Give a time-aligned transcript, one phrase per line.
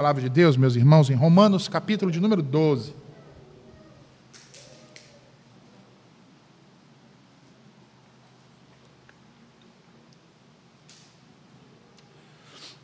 [0.00, 2.94] palavra de Deus, meus irmãos, em Romanos, capítulo de número 12.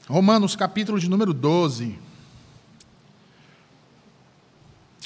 [0.06, 1.98] Romanos, capítulo de número 12.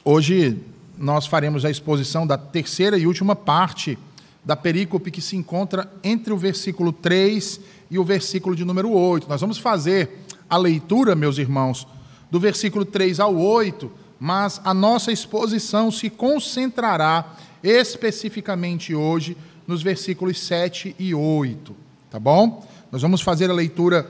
[0.04, 0.60] Hoje
[0.98, 3.96] nós faremos a exposição da terceira e última parte
[4.44, 9.28] da perícope que se encontra entre o versículo 3 e o versículo de número 8.
[9.28, 11.86] Nós vamos fazer a leitura, meus irmãos,
[12.30, 17.32] do versículo 3 ao 8, mas a nossa exposição se concentrará
[17.62, 19.36] especificamente hoje
[19.66, 21.74] nos versículos 7 e 8,
[22.10, 22.66] tá bom?
[22.90, 24.08] Nós vamos fazer a leitura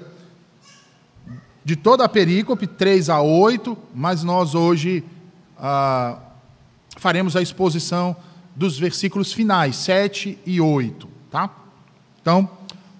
[1.64, 5.04] de toda a perícope, 3 a 8, mas nós hoje
[5.58, 6.18] ah,
[6.96, 8.16] faremos a exposição
[8.56, 11.50] dos versículos finais, 7 e 8, tá?
[12.20, 12.48] Então,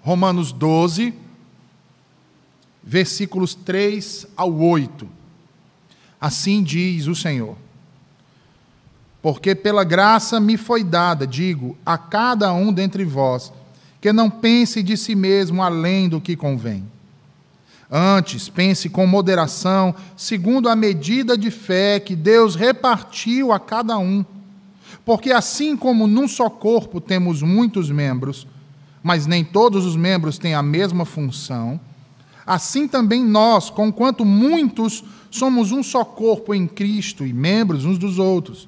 [0.01, 1.13] Romanos 12,
[2.83, 5.07] versículos 3 ao 8.
[6.19, 7.55] Assim diz o Senhor:
[9.21, 13.51] Porque pela graça me foi dada, digo, a cada um dentre vós,
[13.99, 16.85] que não pense de si mesmo além do que convém.
[17.93, 24.23] Antes, pense com moderação, segundo a medida de fé que Deus repartiu a cada um.
[25.03, 28.47] Porque assim como num só corpo temos muitos membros,
[29.03, 31.79] mas nem todos os membros têm a mesma função,
[32.53, 38.19] assim também nós, conquanto muitos, somos um só corpo em Cristo e membros uns dos
[38.19, 38.67] outros,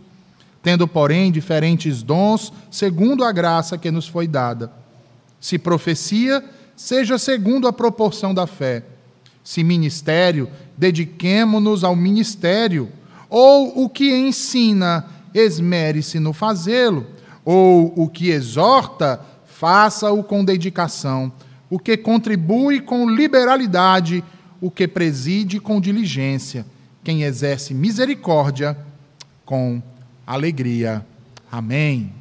[0.62, 4.72] tendo, porém, diferentes dons, segundo a graça que nos foi dada.
[5.38, 6.42] Se profecia,
[6.78, 8.86] seja segundo a proporção da fé.
[9.44, 12.90] Se ministério, dediquemo-nos ao ministério.
[13.30, 17.06] Ou o que ensina, esmere-se no fazê-lo.
[17.44, 21.34] Ou o que exorta, faça-o com dedicação
[21.74, 24.24] o que contribui com liberalidade,
[24.62, 26.68] o que preside com diligência,
[27.04, 28.78] quem exerce misericórdia
[29.44, 29.82] com
[30.24, 31.04] alegria.
[31.52, 32.14] Amém.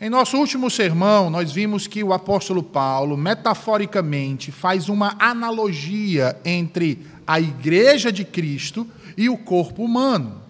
[0.00, 7.06] Em nosso último sermão, nós vimos que o apóstolo Paulo, metaforicamente, faz uma analogia entre
[7.26, 10.40] a igreja de Cristo e o corpo humano.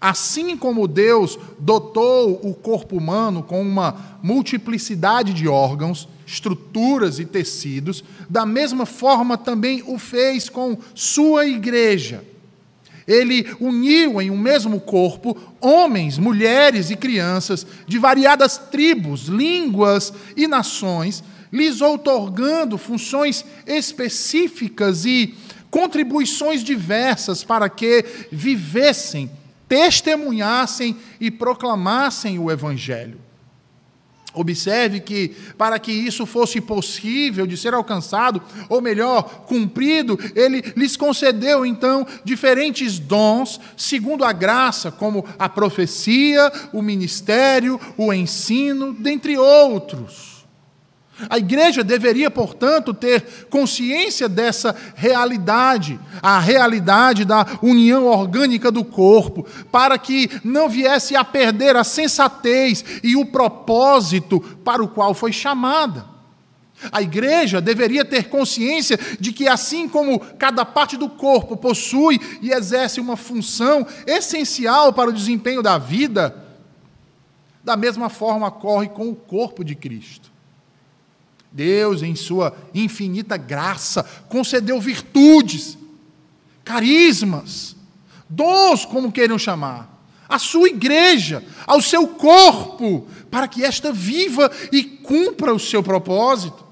[0.00, 8.04] Assim como Deus dotou o corpo humano com uma multiplicidade de órgãos, estruturas e tecidos,
[8.28, 12.24] da mesma forma também o fez com sua igreja.
[13.06, 20.46] Ele uniu em um mesmo corpo homens, mulheres e crianças de variadas tribos, línguas e
[20.46, 25.34] nações, lhes outorgando funções específicas e
[25.70, 29.30] contribuições diversas para que vivessem
[29.68, 33.23] testemunhassem e proclamassem o Evangelho.
[34.34, 40.96] Observe que, para que isso fosse possível de ser alcançado, ou melhor, cumprido, ele lhes
[40.96, 49.38] concedeu então diferentes dons, segundo a graça, como a profecia, o ministério, o ensino, dentre
[49.38, 50.33] outros.
[51.30, 59.46] A igreja deveria, portanto, ter consciência dessa realidade, a realidade da união orgânica do corpo,
[59.70, 65.32] para que não viesse a perder a sensatez e o propósito para o qual foi
[65.32, 66.04] chamada.
[66.90, 72.50] A igreja deveria ter consciência de que, assim como cada parte do corpo possui e
[72.50, 76.44] exerce uma função essencial para o desempenho da vida,
[77.62, 80.33] da mesma forma ocorre com o corpo de Cristo.
[81.54, 85.78] Deus, em sua infinita graça, concedeu virtudes,
[86.64, 87.76] carismas,
[88.28, 89.88] dons, como queiram chamar,
[90.28, 96.64] à sua igreja, ao seu corpo, para que esta viva e cumpra o seu propósito.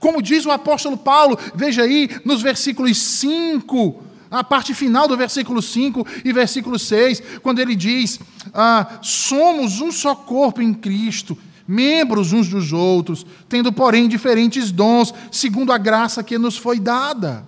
[0.00, 4.02] Como diz o apóstolo Paulo, veja aí nos versículos 5,
[4.32, 8.18] a parte final do versículo 5 e versículo 6, quando ele diz:
[8.52, 15.12] ah, Somos um só corpo em Cristo membros uns dos outros, tendo, porém, diferentes dons,
[15.30, 17.46] segundo a graça que nos foi dada.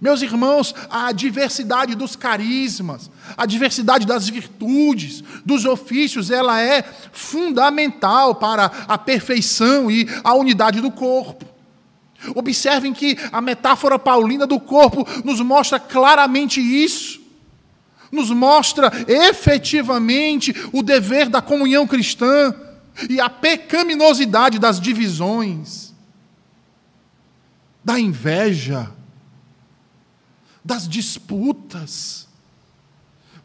[0.00, 8.34] Meus irmãos, a diversidade dos carismas, a diversidade das virtudes, dos ofícios, ela é fundamental
[8.34, 11.44] para a perfeição e a unidade do corpo.
[12.34, 17.20] Observem que a metáfora paulina do corpo nos mostra claramente isso.
[18.10, 22.54] Nos mostra efetivamente o dever da comunhão cristã
[23.08, 25.94] e a pecaminosidade das divisões,
[27.84, 28.90] da inveja,
[30.64, 32.26] das disputas.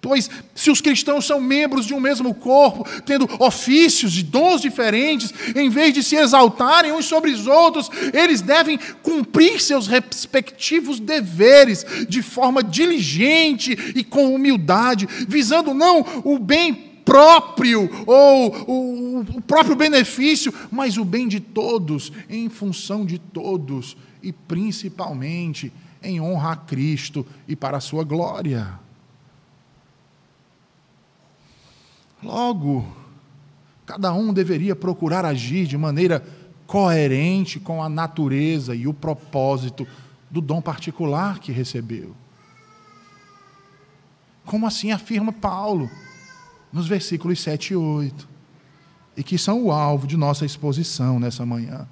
[0.02, 5.32] Pois se os cristãos são membros de um mesmo corpo, tendo ofícios e dons diferentes,
[5.56, 11.86] em vez de se exaltarem uns sobre os outros, eles devem cumprir seus respectivos deveres
[12.10, 19.76] de forma diligente e com humildade, visando não o bem próprio ou o, o próprio
[19.76, 26.56] benefício, mas o bem de todos, em função de todos e principalmente em honra a
[26.56, 28.80] Cristo e para a sua glória.
[32.24, 32.88] Logo,
[33.86, 36.26] cada um deveria procurar agir de maneira
[36.66, 39.86] coerente com a natureza e o propósito
[40.30, 42.16] do dom particular que recebeu.
[44.46, 45.90] Como assim afirma Paulo
[46.72, 48.30] nos versículos 7 e 8,
[49.18, 51.88] e que são o alvo de nossa exposição nessa manhã.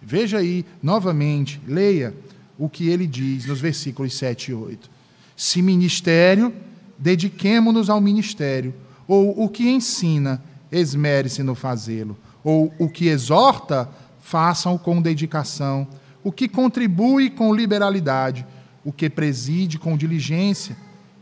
[0.00, 2.14] Veja aí, novamente, leia
[2.58, 4.90] o que ele diz nos versículos 7 e 8.
[5.36, 6.54] Se ministério,
[6.98, 8.74] dediquemo-nos ao ministério
[9.10, 10.40] ou o que ensina,
[10.70, 13.88] esmere-se no fazê-lo, ou o que exorta,
[14.20, 15.84] façam com dedicação,
[16.22, 18.46] o que contribui com liberalidade,
[18.84, 20.76] o que preside com diligência,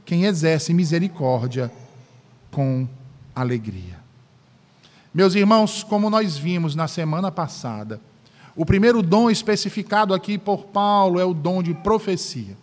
[0.05, 1.73] quem exerce misericórdia
[2.51, 2.87] com
[3.41, 3.99] alegria.
[5.13, 8.01] Meus irmãos, como nós vimos na semana passada,
[8.55, 12.57] o primeiro dom especificado aqui por Paulo é o dom de profecia.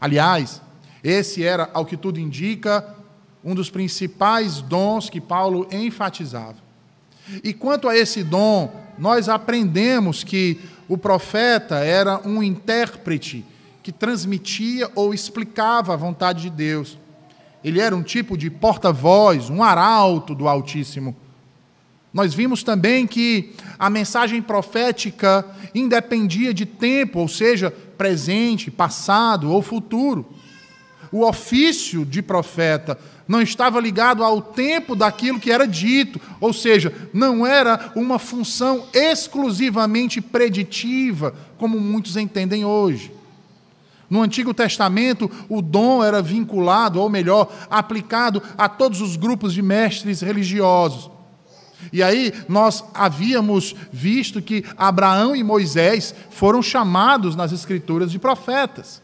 [0.00, 0.60] Aliás,
[1.04, 2.96] esse era, ao que tudo indica,
[3.44, 6.56] um dos principais dons que Paulo enfatizava.
[7.42, 13.44] E quanto a esse dom, nós aprendemos que o profeta era um intérprete
[13.82, 16.98] que transmitia ou explicava a vontade de Deus.
[17.64, 21.16] Ele era um tipo de porta-voz, um arauto do Altíssimo.
[22.12, 29.62] Nós vimos também que a mensagem profética independia de tempo, ou seja, presente, passado ou
[29.62, 30.26] futuro.
[31.10, 36.92] O ofício de profeta não estava ligado ao tempo daquilo que era dito, ou seja,
[37.14, 43.12] não era uma função exclusivamente preditiva, como muitos entendem hoje.
[44.12, 49.62] No Antigo Testamento, o dom era vinculado, ou melhor, aplicado a todos os grupos de
[49.62, 51.10] mestres religiosos.
[51.90, 59.00] E aí nós havíamos visto que Abraão e Moisés foram chamados nas Escrituras de profetas.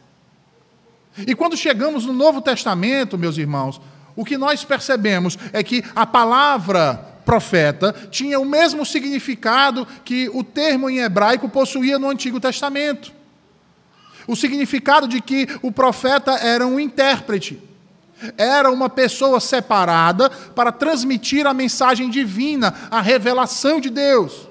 [1.27, 3.81] E quando chegamos no Novo Testamento, meus irmãos,
[4.15, 10.45] o que nós percebemos é que a palavra profeta tinha o mesmo significado que o
[10.45, 13.17] termo em hebraico possuía no Antigo Testamento.
[14.29, 17.61] O significado de que o profeta era um intérprete,
[18.37, 24.47] era uma pessoa separada para transmitir a mensagem divina, a revelação de Deus.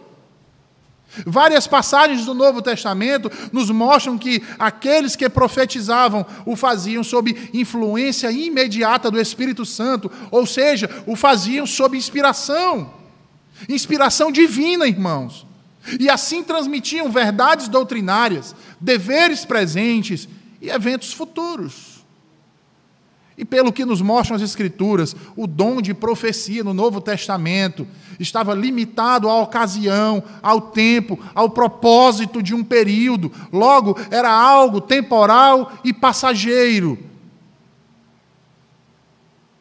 [1.25, 8.31] Várias passagens do Novo Testamento nos mostram que aqueles que profetizavam o faziam sob influência
[8.31, 12.93] imediata do Espírito Santo, ou seja, o faziam sob inspiração.
[13.69, 15.46] Inspiração divina, irmãos.
[15.99, 20.27] E assim transmitiam verdades doutrinárias, deveres presentes
[20.61, 21.97] e eventos futuros.
[23.37, 27.87] E pelo que nos mostram as Escrituras, o dom de profecia no Novo Testamento
[28.19, 33.31] estava limitado à ocasião, ao tempo, ao propósito de um período.
[33.53, 36.97] Logo, era algo temporal e passageiro.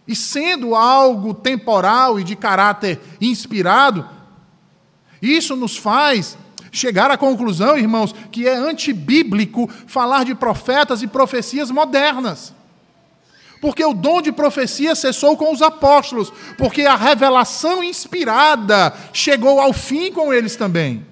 [0.09, 4.09] E sendo algo temporal e de caráter inspirado,
[5.21, 6.37] isso nos faz
[6.71, 12.55] chegar à conclusão, irmãos, que é antibíblico falar de profetas e profecias modernas.
[13.61, 19.73] Porque o dom de profecia cessou com os apóstolos, porque a revelação inspirada chegou ao
[19.73, 21.05] fim com eles também.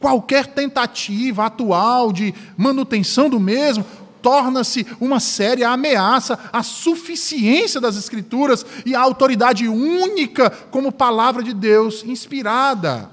[0.00, 3.86] Qualquer tentativa atual de manutenção do mesmo
[4.24, 11.52] torna-se uma séria ameaça à suficiência das Escrituras e à autoridade única como palavra de
[11.52, 13.10] Deus inspirada.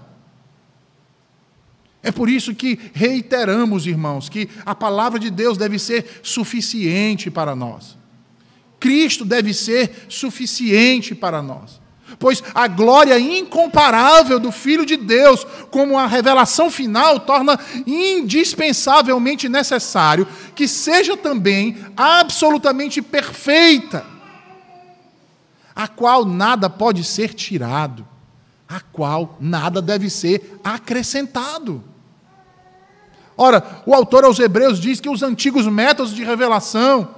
[2.01, 7.57] É por isso que reiteramos, irmãos, que a palavra de Deus deve ser suficiente para
[7.57, 7.97] nós.
[8.79, 11.80] Cristo deve ser suficiente para nós.
[12.21, 20.27] Pois a glória incomparável do Filho de Deus, como a revelação final, torna indispensavelmente necessário
[20.53, 24.05] que seja também absolutamente perfeita,
[25.75, 28.07] a qual nada pode ser tirado,
[28.69, 31.83] a qual nada deve ser acrescentado.
[33.35, 37.15] Ora, o autor aos Hebreus diz que os antigos métodos de revelação,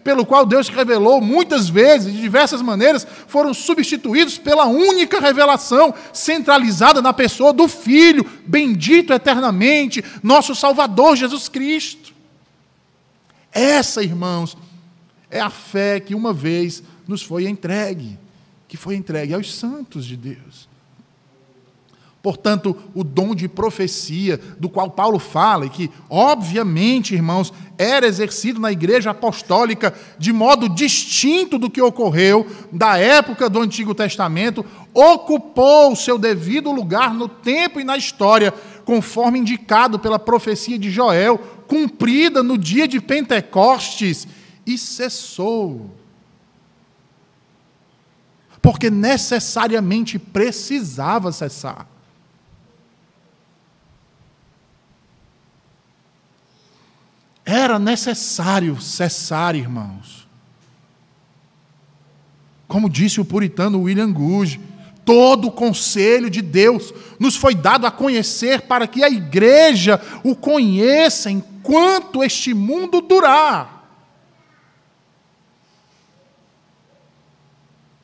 [0.00, 7.02] pelo qual Deus revelou muitas vezes, de diversas maneiras, foram substituídos pela única revelação centralizada
[7.02, 12.12] na pessoa do Filho, bendito eternamente, nosso Salvador Jesus Cristo.
[13.52, 14.56] Essa, irmãos,
[15.30, 18.18] é a fé que uma vez nos foi entregue,
[18.66, 20.71] que foi entregue aos santos de Deus.
[22.22, 28.60] Portanto, o dom de profecia, do qual Paulo fala, e que, obviamente, irmãos, era exercido
[28.60, 34.64] na igreja apostólica de modo distinto do que ocorreu da época do Antigo Testamento,
[34.94, 41.38] ocupou seu devido lugar no tempo e na história, conforme indicado pela profecia de Joel,
[41.66, 44.28] cumprida no dia de Pentecostes,
[44.64, 45.90] e cessou.
[48.60, 51.91] Porque necessariamente precisava cessar.
[57.72, 60.28] Era necessário cessar, irmãos.
[62.68, 64.60] Como disse o puritano William Gouge,
[65.06, 70.36] todo o conselho de Deus nos foi dado a conhecer para que a igreja o
[70.36, 73.88] conheça enquanto este mundo durar.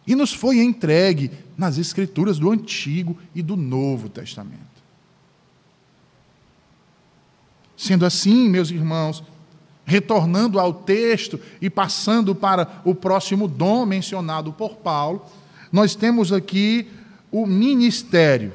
[0.07, 4.65] E nos foi entregue nas escrituras do Antigo e do Novo Testamento.
[7.77, 9.23] Sendo assim, meus irmãos,
[9.89, 15.25] retornando ao texto e passando para o próximo dom mencionado por Paulo,
[15.73, 16.87] nós temos aqui
[17.33, 18.53] o ministério.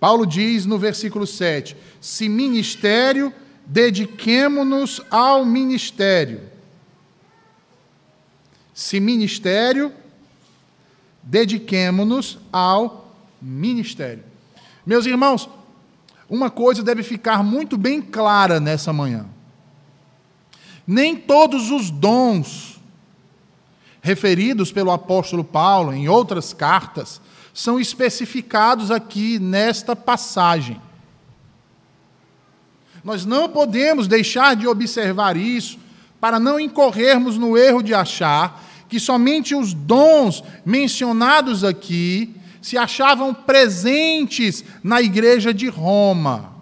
[0.00, 3.30] Paulo diz no versículo 7: Se ministério,
[3.66, 6.40] dediquemo-nos ao ministério.
[8.72, 9.92] Se ministério,
[11.22, 14.24] dediquemo-nos ao ministério.
[14.86, 15.50] Meus irmãos,
[16.28, 19.26] uma coisa deve ficar muito bem clara nessa manhã.
[20.86, 22.80] Nem todos os dons
[24.00, 27.20] referidos pelo apóstolo Paulo em outras cartas
[27.52, 30.80] são especificados aqui nesta passagem.
[33.02, 35.78] Nós não podemos deixar de observar isso
[36.20, 42.34] para não incorrermos no erro de achar que somente os dons mencionados aqui
[42.66, 46.52] se achavam presentes na igreja de Roma.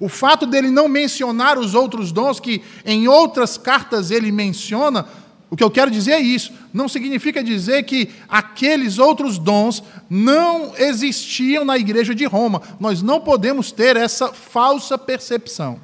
[0.00, 5.06] O fato dele não mencionar os outros dons, que em outras cartas ele menciona,
[5.50, 6.50] o que eu quero dizer é isso.
[6.72, 12.62] Não significa dizer que aqueles outros dons não existiam na igreja de Roma.
[12.80, 15.78] Nós não podemos ter essa falsa percepção.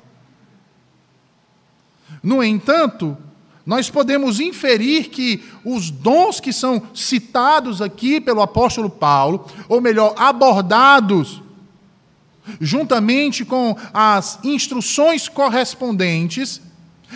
[2.22, 3.14] No entanto,
[3.66, 10.14] nós podemos inferir que os dons que são citados aqui pelo apóstolo Paulo, ou melhor,
[10.18, 11.42] abordados
[12.60, 16.60] juntamente com as instruções correspondentes,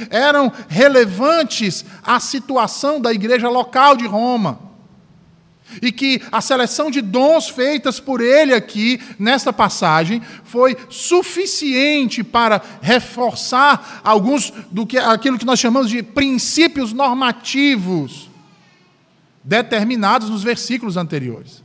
[0.08, 4.67] eram relevantes à situação da igreja local de Roma
[5.82, 12.62] e que a seleção de dons feitas por ele aqui, nesta passagem, foi suficiente para
[12.80, 18.28] reforçar alguns do que aquilo que nós chamamos de princípios normativos
[19.44, 21.62] determinados nos versículos anteriores.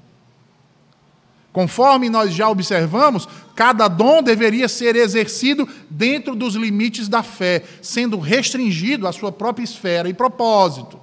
[1.52, 8.18] Conforme nós já observamos, cada dom deveria ser exercido dentro dos limites da fé, sendo
[8.18, 11.00] restringido à sua própria esfera e propósito.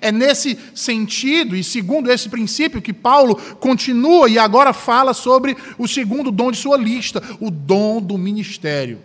[0.00, 5.88] É nesse sentido e segundo esse princípio que Paulo continua e agora fala sobre o
[5.88, 9.00] segundo dom de sua lista, o dom do ministério.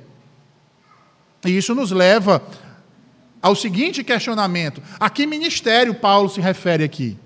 [1.46, 2.41] E isso nos leva
[3.41, 7.17] ao seguinte questionamento: a que ministério Paulo se refere aqui?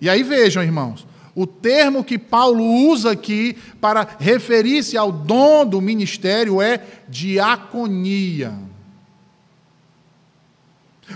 [0.00, 5.80] E aí vejam, irmãos, o termo que Paulo usa aqui para referir-se ao dom do
[5.80, 8.54] ministério é diaconia.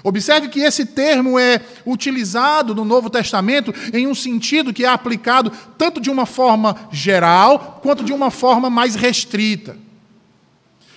[0.04, 5.50] Observe que esse termo é utilizado no Novo Testamento em um sentido que é aplicado
[5.76, 9.76] tanto de uma forma geral quanto de uma forma mais restrita.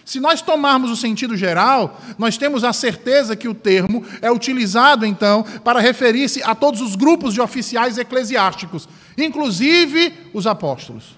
[0.06, 5.06] Se nós tomarmos o sentido geral, nós temos a certeza que o termo é utilizado,
[5.06, 11.18] então, para referir-se a todos os grupos de oficiais eclesiásticos, inclusive os apóstolos.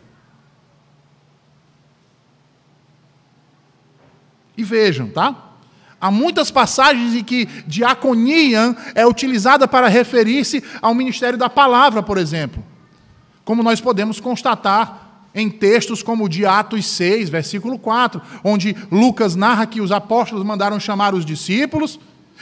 [4.55, 5.45] E vejam, tá?
[6.05, 12.19] Há muitas passagens em que diaconia é utilizada para referir-se ao ministério da palavra, por
[12.19, 12.63] exemplo.
[13.43, 19.35] Como nós podemos constatar em textos como o de Atos 6, versículo 4, onde Lucas
[19.35, 22.00] narra que os apóstolos mandaram chamar os discípulos,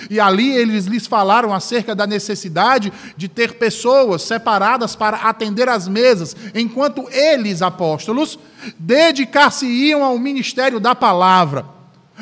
[0.10, 5.88] e ali eles lhes falaram acerca da necessidade de ter pessoas separadas para atender às
[5.88, 8.38] mesas, enquanto eles, apóstolos,
[8.78, 11.73] dedicar-se-iam ao ministério da palavra.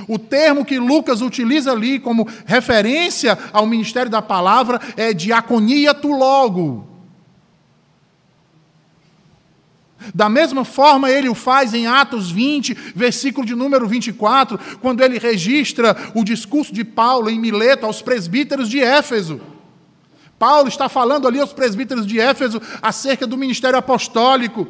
[0.07, 6.11] O termo que Lucas utiliza ali como referência ao ministério da palavra é diaconia tu
[6.11, 6.87] logo.
[10.15, 15.19] Da mesma forma, ele o faz em Atos 20, versículo de número 24, quando ele
[15.19, 19.39] registra o discurso de Paulo em Mileto aos presbíteros de Éfeso.
[20.39, 24.67] Paulo está falando ali aos presbíteros de Éfeso acerca do ministério apostólico.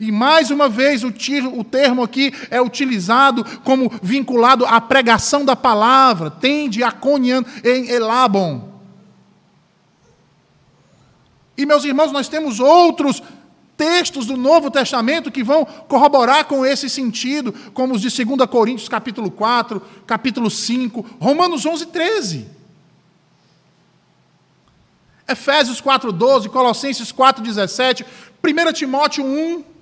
[0.00, 5.56] E mais uma vez o, o termo aqui é utilizado como vinculado à pregação da
[5.56, 8.68] palavra, tem diaconian em Elabon.
[11.56, 13.22] E meus irmãos, nós temos outros
[13.78, 18.88] textos do Novo Testamento que vão corroborar com esse sentido, como os de 2 Coríntios
[18.88, 22.58] capítulo 4, capítulo 5, Romanos 11, 13.
[25.26, 28.04] Efésios 4:12, Colossenses 4:17,
[28.42, 29.77] 1 Timóteo 1.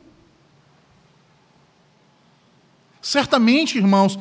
[3.00, 4.19] Certamente, irmãos,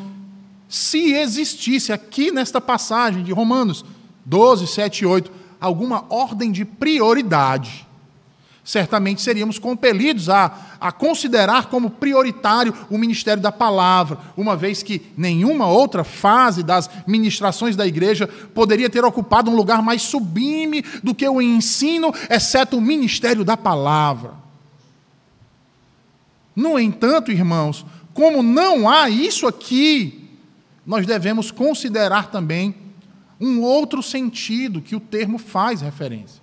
[0.68, 3.86] se existisse aqui nesta passagem de Romanos
[4.26, 7.88] 12, 7 e 8 alguma ordem de prioridade,
[8.64, 15.02] certamente seríamos compelidos a, a considerar como prioritário o ministério da palavra, uma vez que
[15.16, 21.14] nenhuma outra fase das ministrações da igreja poderia ter ocupado um lugar mais sublime do
[21.14, 24.34] que o ensino, exceto o ministério da palavra.
[26.56, 30.30] No entanto, irmãos, como não há isso aqui,
[30.86, 32.74] nós devemos considerar também
[33.42, 36.42] um outro sentido que o termo faz referência.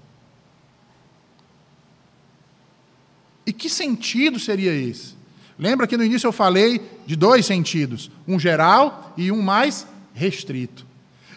[3.47, 5.15] E que sentido seria esse?
[5.59, 10.87] Lembra que no início eu falei de dois sentidos, um geral e um mais restrito.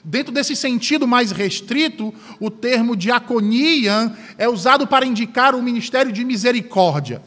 [0.04, 6.25] Dentro desse sentido mais restrito, o termo diaconia é usado para indicar o ministério de
[6.25, 7.24] misericórdia.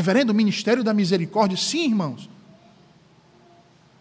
[0.00, 2.30] Reverendo, o ministério da misericórdia, sim, irmãos.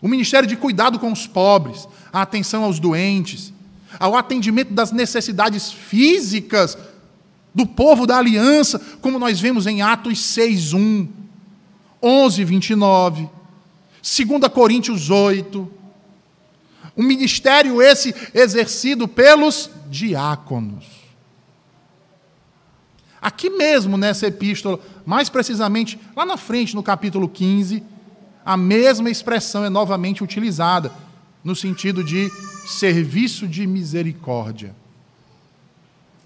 [0.01, 3.51] O ministério de cuidado com os pobres, a atenção aos doentes,
[3.99, 6.77] ao atendimento das necessidades físicas
[7.53, 11.07] do povo da aliança, como nós vemos em Atos 6, 1,
[12.01, 13.29] 11, 29,
[14.01, 15.69] 2 Coríntios 8.
[16.95, 20.98] Um ministério esse exercido pelos diáconos.
[23.21, 27.83] Aqui mesmo nessa epístola, mais precisamente lá na frente, no capítulo 15,
[28.45, 30.91] a mesma expressão é novamente utilizada,
[31.43, 32.31] no sentido de
[32.65, 34.75] serviço de misericórdia.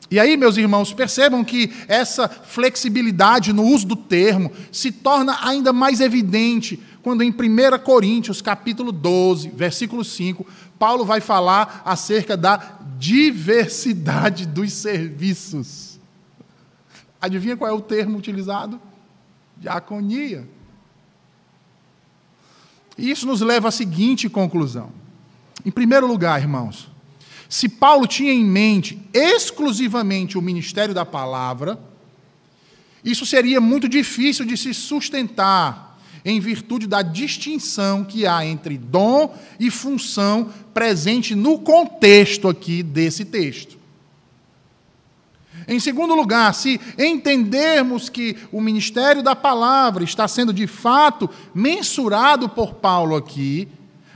[0.10, 5.74] E aí, meus irmãos, percebam que essa flexibilidade no uso do termo se torna ainda
[5.74, 10.46] mais evidente quando em 1 Coríntios, capítulo 12, versículo 5,
[10.78, 15.93] Paulo vai falar acerca da diversidade dos serviços.
[17.24, 18.82] Adivinha qual é o termo utilizado?
[19.56, 20.46] Diaconia.
[22.98, 24.92] Isso nos leva à seguinte conclusão.
[25.66, 26.92] Em primeiro lugar, irmãos,
[27.48, 31.80] se Paulo tinha em mente exclusivamente o ministério da palavra,
[33.06, 39.34] isso seria muito difícil de se sustentar em virtude da distinção que há entre dom
[39.58, 43.82] e função presente no contexto aqui desse texto.
[45.68, 52.50] Em segundo lugar, se entendermos que o ministério da palavra está sendo de fato mensurado
[52.50, 53.68] por Paulo aqui,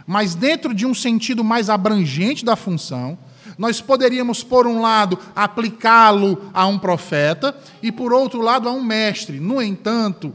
[0.05, 3.17] mas dentro de um sentido mais abrangente da função,
[3.57, 8.83] nós poderíamos, por um lado, aplicá-lo a um profeta e, por outro lado, a um
[8.83, 9.39] mestre.
[9.39, 10.33] No entanto,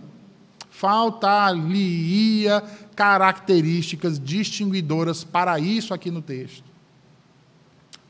[0.71, 2.63] faltar-lhe-ia
[2.97, 6.65] características distinguidoras para isso aqui no texto.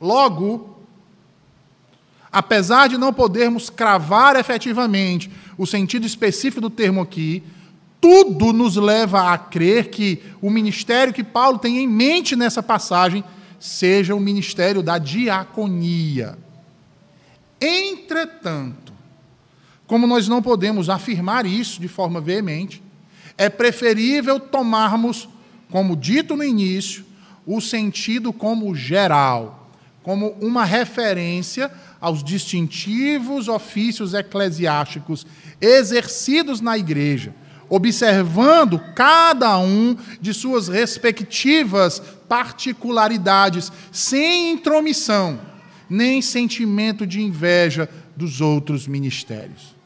[0.00, 0.81] Logo,
[2.32, 7.42] apesar de não podermos cravar efetivamente o sentido específico do termo aqui,
[8.00, 13.22] tudo nos leva a crer que o ministério que Paulo tem em mente nessa passagem
[13.60, 16.36] seja o ministério da diaconia.
[17.60, 18.92] Entretanto,
[19.86, 22.82] como nós não podemos afirmar isso de forma veemente,
[23.38, 25.28] é preferível tomarmos,
[25.70, 27.04] como dito no início,
[27.46, 29.70] o sentido como geral,
[30.02, 31.70] como uma referência
[32.02, 35.24] aos distintivos ofícios eclesiásticos
[35.60, 37.32] exercidos na igreja,
[37.68, 45.40] observando cada um de suas respectivas particularidades, sem intromissão,
[45.88, 49.76] nem sentimento de inveja dos outros ministérios.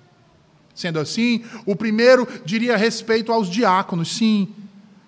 [0.74, 4.48] Sendo assim, o primeiro diria respeito aos diáconos, sim,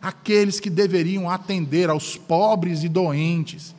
[0.01, 3.75] aqueles que deveriam atender aos pobres e doentes,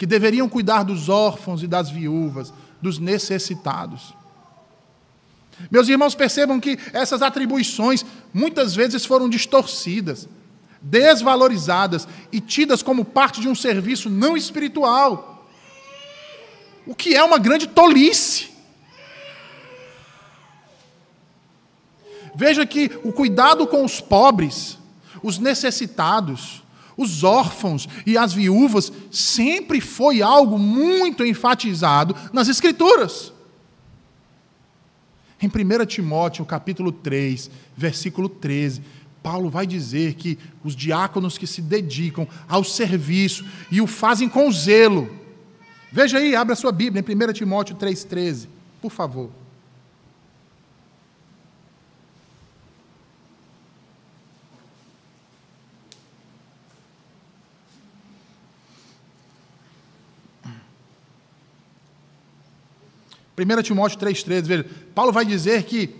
[0.00, 4.14] que deveriam cuidar dos órfãos e das viúvas, dos necessitados.
[5.70, 10.26] Meus irmãos, percebam que essas atribuições muitas vezes foram distorcidas
[10.80, 15.46] desvalorizadas e tidas como parte de um serviço não espiritual.
[16.86, 18.48] O que é uma grande tolice.
[22.34, 24.78] Veja que o cuidado com os pobres,
[25.22, 26.62] os necessitados,
[27.00, 33.32] os órfãos e as viúvas sempre foi algo muito enfatizado nas Escrituras.
[35.40, 38.82] Em 1 Timóteo, capítulo 3, versículo 13,
[39.22, 44.52] Paulo vai dizer que os diáconos que se dedicam ao serviço e o fazem com
[44.52, 45.10] zelo.
[45.90, 48.46] Veja aí, abra a sua Bíblia em 1 Timóteo 3,13,
[48.82, 49.39] por favor.
[63.44, 65.90] 1 Timóteo 3,13, veja, Paulo vai dizer que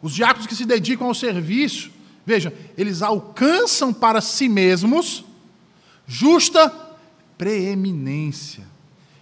[0.00, 1.90] os diáconos que se dedicam ao serviço,
[2.26, 5.24] veja, eles alcançam para si mesmos
[6.06, 6.72] justa
[7.38, 8.64] preeminência.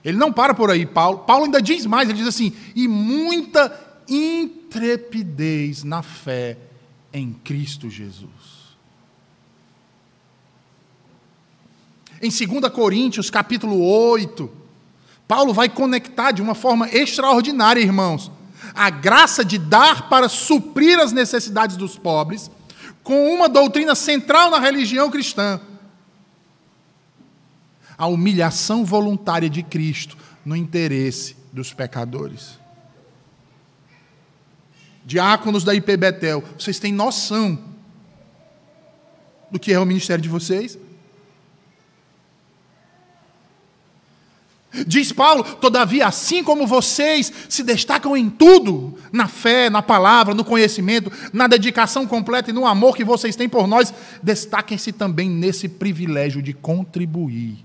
[0.04, 1.18] Ele não para por aí, Paulo.
[1.18, 3.72] Paulo ainda diz mais, ele diz assim: e muita
[4.08, 6.56] intrepidez na fé
[7.12, 8.60] em Cristo Jesus.
[12.22, 14.59] Em 2 Coríntios, capítulo 8,
[15.30, 18.32] Paulo vai conectar de uma forma extraordinária, irmãos,
[18.74, 22.50] a graça de dar para suprir as necessidades dos pobres
[23.04, 25.60] com uma doutrina central na religião cristã.
[27.96, 32.58] A humilhação voluntária de Cristo no interesse dos pecadores.
[35.04, 37.56] Diáconos da IP Betel, vocês têm noção
[39.48, 40.76] do que é o ministério de vocês?
[44.86, 50.44] Diz Paulo, todavia, assim como vocês se destacam em tudo, na fé, na palavra, no
[50.44, 55.68] conhecimento, na dedicação completa e no amor que vocês têm por nós, destaquem-se também nesse
[55.68, 57.64] privilégio de contribuir,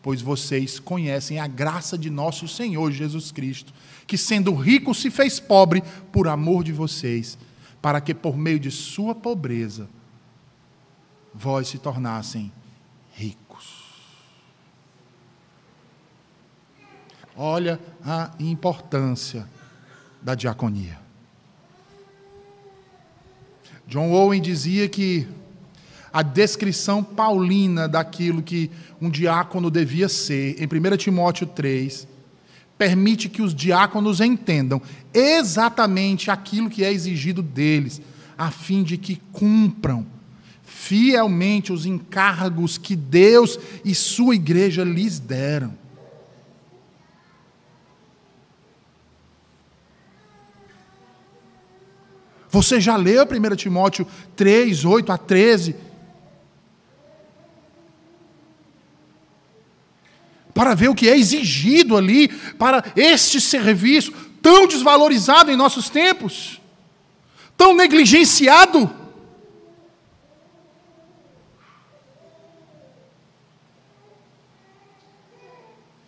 [0.00, 3.74] pois vocês conhecem a graça de nosso Senhor Jesus Cristo,
[4.06, 7.36] que sendo rico se fez pobre por amor de vocês,
[7.82, 9.86] para que por meio de sua pobreza
[11.34, 12.50] vós se tornassem
[17.36, 19.46] Olha a importância
[20.20, 20.98] da diaconia.
[23.86, 25.26] John Owen dizia que
[26.12, 32.06] a descrição paulina daquilo que um diácono devia ser, em 1 Timóteo 3,
[32.76, 34.80] permite que os diáconos entendam
[35.12, 38.00] exatamente aquilo que é exigido deles,
[38.36, 40.06] a fim de que cumpram
[40.62, 45.81] fielmente os encargos que Deus e sua igreja lhes deram.
[52.52, 55.74] Você já leu 1 Timóteo 3, 8 a 13?
[60.52, 64.12] Para ver o que é exigido ali para este serviço
[64.42, 66.60] tão desvalorizado em nossos tempos,
[67.56, 68.94] tão negligenciado.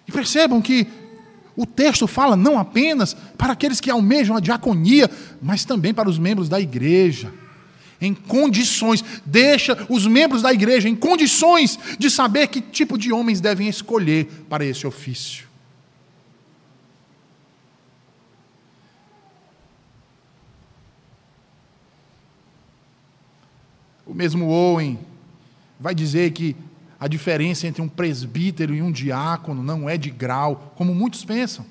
[0.07, 0.87] E percebam que
[1.57, 6.19] o texto fala não apenas para aqueles que almejam a diaconia, mas também para os
[6.19, 7.33] membros da igreja.
[8.01, 13.41] Em condições, deixa os membros da igreja em condições de saber que tipo de homens
[13.41, 15.47] devem escolher para esse ofício.
[24.05, 24.99] O mesmo Owen
[25.79, 26.55] vai dizer que
[27.05, 31.67] a diferença entre um presbítero e um diácono não é de grau, como muitos pensam.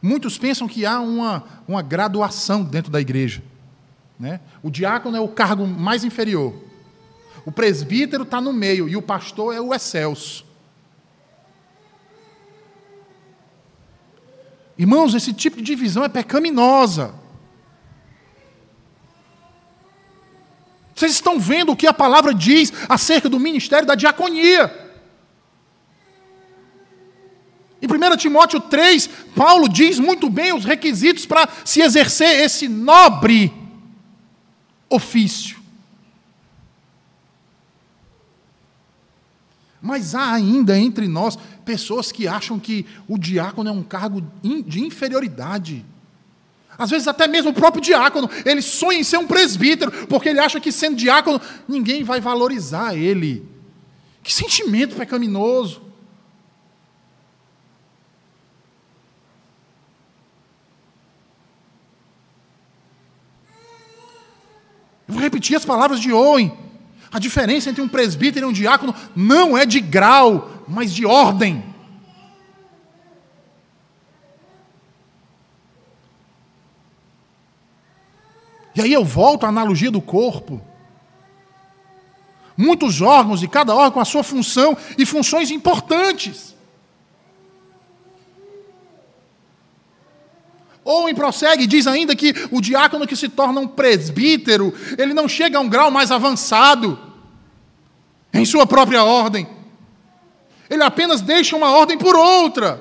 [0.00, 3.42] Muitos pensam que há uma, uma graduação dentro da igreja.
[4.16, 4.38] Né?
[4.62, 6.54] O diácono é o cargo mais inferior.
[7.44, 10.46] O presbítero está no meio e o pastor é o excelso.
[14.78, 17.12] Irmãos, esse tipo de divisão é pecaminosa.
[20.98, 24.66] Vocês estão vendo o que a palavra diz acerca do ministério da diaconia.
[27.80, 33.52] Em 1 Timóteo 3, Paulo diz muito bem os requisitos para se exercer esse nobre
[34.90, 35.58] ofício.
[39.80, 44.80] Mas há ainda entre nós pessoas que acham que o diácono é um cargo de
[44.80, 45.86] inferioridade.
[46.78, 50.38] Às vezes, até mesmo o próprio diácono, ele sonha em ser um presbítero, porque ele
[50.38, 53.44] acha que sendo diácono, ninguém vai valorizar ele.
[54.22, 55.82] Que sentimento pecaminoso.
[65.08, 66.56] Eu vou repetir as palavras de Owen.
[67.10, 71.64] A diferença entre um presbítero e um diácono não é de grau, mas de ordem.
[78.78, 80.62] E aí eu volto à analogia do corpo.
[82.56, 86.54] Muitos órgãos, e cada órgão com a sua função e funções importantes.
[90.84, 95.26] Ou em prossegue, diz ainda que o diácono que se torna um presbítero, ele não
[95.26, 96.96] chega a um grau mais avançado
[98.32, 99.48] em sua própria ordem.
[100.70, 102.80] Ele apenas deixa uma ordem por outra.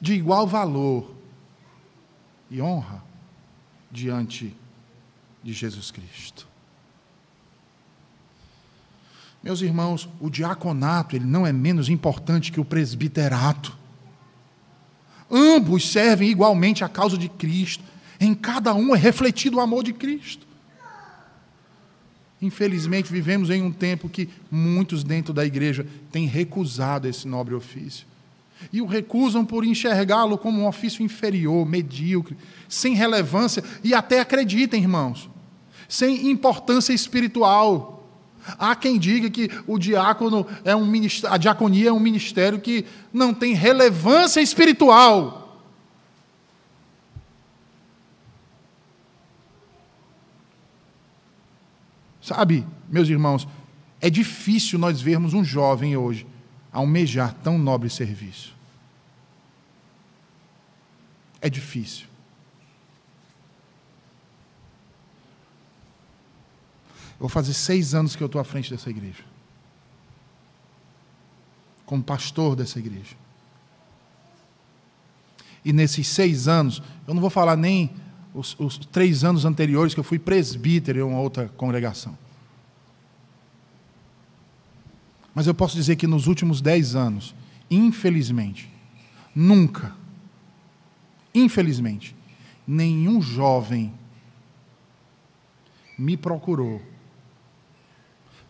[0.00, 1.15] De igual valor
[2.50, 3.02] e honra
[3.90, 4.54] diante
[5.42, 6.46] de Jesus Cristo.
[9.42, 13.76] Meus irmãos, o diaconato ele não é menos importante que o presbiterato.
[15.30, 17.84] Ambos servem igualmente à causa de Cristo.
[18.18, 20.46] Em cada um é refletido o amor de Cristo.
[22.40, 28.06] Infelizmente, vivemos em um tempo que muitos dentro da igreja têm recusado esse nobre ofício.
[28.72, 32.36] E o recusam por enxergá-lo como um ofício inferior, medíocre,
[32.68, 35.28] sem relevância e até acreditem, irmãos,
[35.88, 38.04] sem importância espiritual.
[38.58, 42.84] Há quem diga que o diácono é um ministério, a diaconia é um ministério que
[43.12, 45.60] não tem relevância espiritual.
[52.20, 53.46] Sabe, meus irmãos,
[54.00, 56.26] é difícil nós vermos um jovem hoje
[56.76, 58.54] almejar tão nobre serviço.
[61.40, 62.06] É difícil.
[67.12, 69.24] Eu vou fazer seis anos que eu estou à frente dessa igreja.
[71.86, 73.16] Como pastor dessa igreja.
[75.64, 77.90] E nesses seis anos, eu não vou falar nem
[78.34, 82.18] os, os três anos anteriores que eu fui presbítero em uma outra congregação.
[85.36, 87.34] Mas eu posso dizer que nos últimos dez anos,
[87.70, 88.72] infelizmente,
[89.34, 89.94] nunca,
[91.34, 92.16] infelizmente,
[92.66, 93.92] nenhum jovem
[95.98, 96.80] me procurou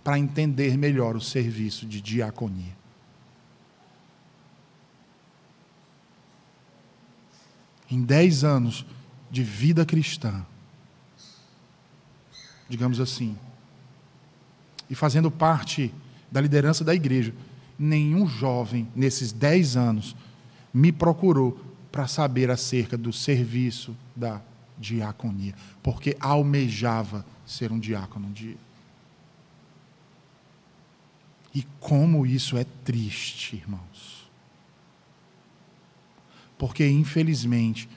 [0.04, 2.76] para entender melhor o serviço de diaconia.
[7.90, 8.86] Em dez anos
[9.28, 10.46] de vida cristã,
[12.68, 13.36] digamos assim,
[14.88, 15.92] e fazendo parte
[16.36, 17.32] da liderança da igreja,
[17.78, 20.14] nenhum jovem nesses dez anos
[20.72, 21.58] me procurou
[21.90, 24.42] para saber acerca do serviço da
[24.76, 28.58] diaconia, porque almejava ser um diácono um dia.
[31.54, 34.30] E como isso é triste, irmãos.
[36.58, 37.88] Porque, infelizmente,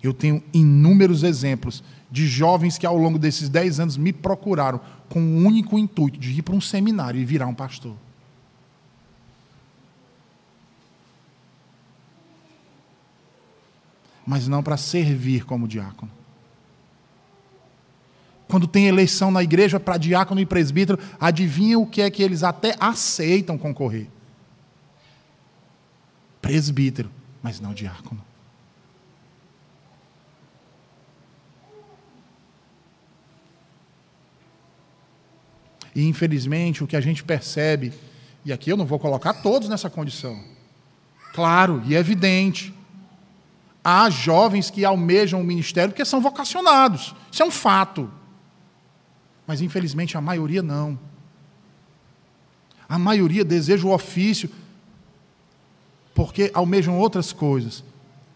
[0.00, 5.20] eu tenho inúmeros exemplos de jovens que, ao longo desses dez anos, me procuraram com
[5.20, 7.96] o único intuito de ir para um seminário e virar um pastor.
[14.26, 16.12] Mas não para servir como diácono.
[18.46, 22.42] Quando tem eleição na igreja para diácono e presbítero, adivinha o que é que eles
[22.42, 24.08] até aceitam concorrer?
[26.40, 27.10] Presbítero,
[27.42, 28.27] mas não diácono.
[35.94, 37.92] E infelizmente o que a gente percebe,
[38.44, 40.42] e aqui eu não vou colocar todos nessa condição,
[41.32, 42.74] claro e evidente,
[43.82, 48.10] há jovens que almejam o ministério porque são vocacionados, isso é um fato.
[49.46, 50.98] Mas infelizmente a maioria não.
[52.88, 54.50] A maioria deseja o ofício
[56.14, 57.84] porque almejam outras coisas.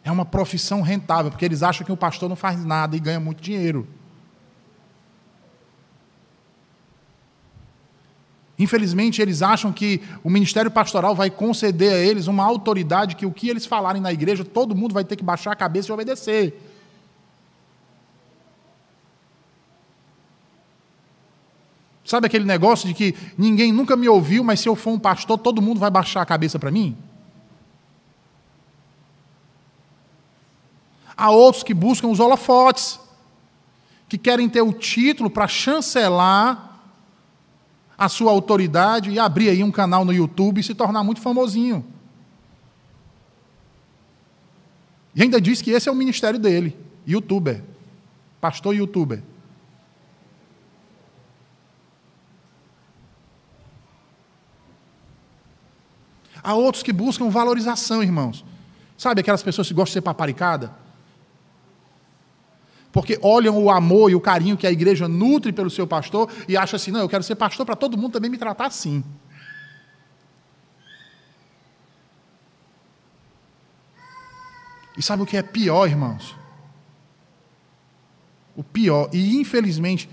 [0.05, 3.21] É uma profissão rentável, porque eles acham que o pastor não faz nada e ganha
[3.21, 3.87] muito dinheiro.
[8.63, 13.33] Infelizmente, eles acham que o ministério pastoral vai conceder a eles uma autoridade que o
[13.33, 16.63] que eles falarem na igreja, todo mundo vai ter que baixar a cabeça e obedecer.
[22.05, 25.37] Sabe aquele negócio de que ninguém nunca me ouviu, mas se eu for um pastor,
[25.39, 26.97] todo mundo vai baixar a cabeça para mim?
[31.17, 33.01] Há outros que buscam os holofotes,
[34.09, 36.72] que querem ter o título para chancelar
[38.03, 41.87] a sua autoridade e abrir aí um canal no YouTube e se tornar muito famosinho.
[45.15, 47.63] E ainda diz que esse é o ministério dele, youtuber,
[48.41, 49.23] pastor youtuber.
[56.43, 58.45] Há outros que buscam valorização, irmãos.
[58.99, 60.75] Sabe aquelas pessoas que gostam de ser paparicada?
[62.93, 66.57] Porque olham o amor e o carinho que a igreja nutre pelo seu pastor e
[66.57, 69.03] acham assim: não, eu quero ser pastor para todo mundo também me tratar assim.
[74.97, 76.43] E sabe o que é pior, irmãos?
[78.55, 80.09] o pior, e infelizmente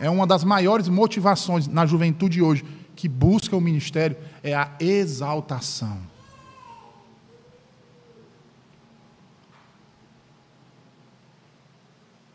[0.00, 2.64] é uma das maiores motivações na juventude hoje
[2.96, 5.98] que busca o ministério, é a exaltação.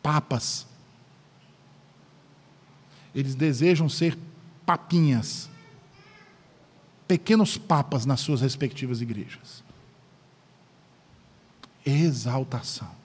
[0.02, 0.66] Papas.
[3.14, 4.18] Eles desejam ser
[4.66, 5.50] papinhas,
[7.08, 9.64] pequenos papas nas suas respectivas igrejas.
[11.86, 13.00] Exaltação.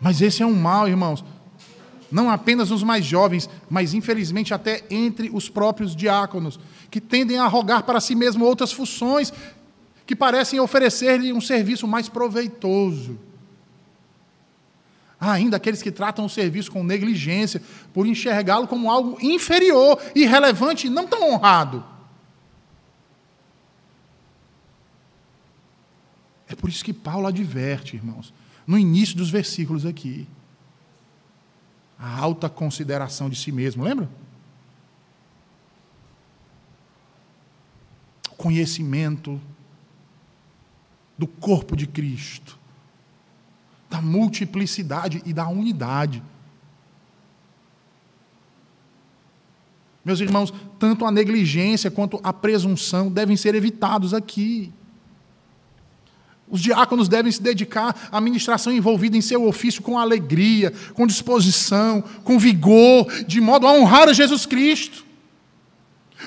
[0.00, 1.24] Mas esse é um mal, irmãos.
[2.10, 6.58] Não apenas nos mais jovens, mas infelizmente até entre os próprios diáconos,
[6.90, 9.32] que tendem a rogar para si mesmo outras funções
[10.10, 13.16] que parecem oferecer-lhe um serviço mais proveitoso.
[15.20, 17.62] Há ainda aqueles que tratam o serviço com negligência,
[17.94, 21.84] por enxergá-lo como algo inferior, irrelevante e não tão honrado.
[26.48, 28.34] É por isso que Paulo adverte, irmãos
[28.66, 30.26] no início dos versículos aqui.
[31.96, 34.10] A alta consideração de si mesmo, lembra?
[38.32, 39.40] O conhecimento
[41.20, 42.58] do corpo de Cristo,
[43.90, 46.22] da multiplicidade e da unidade.
[50.02, 54.72] Meus irmãos, tanto a negligência quanto a presunção devem ser evitados aqui.
[56.48, 62.02] Os diáconos devem se dedicar à ministração envolvida em seu ofício com alegria, com disposição,
[62.24, 65.04] com vigor, de modo a honrar a Jesus Cristo.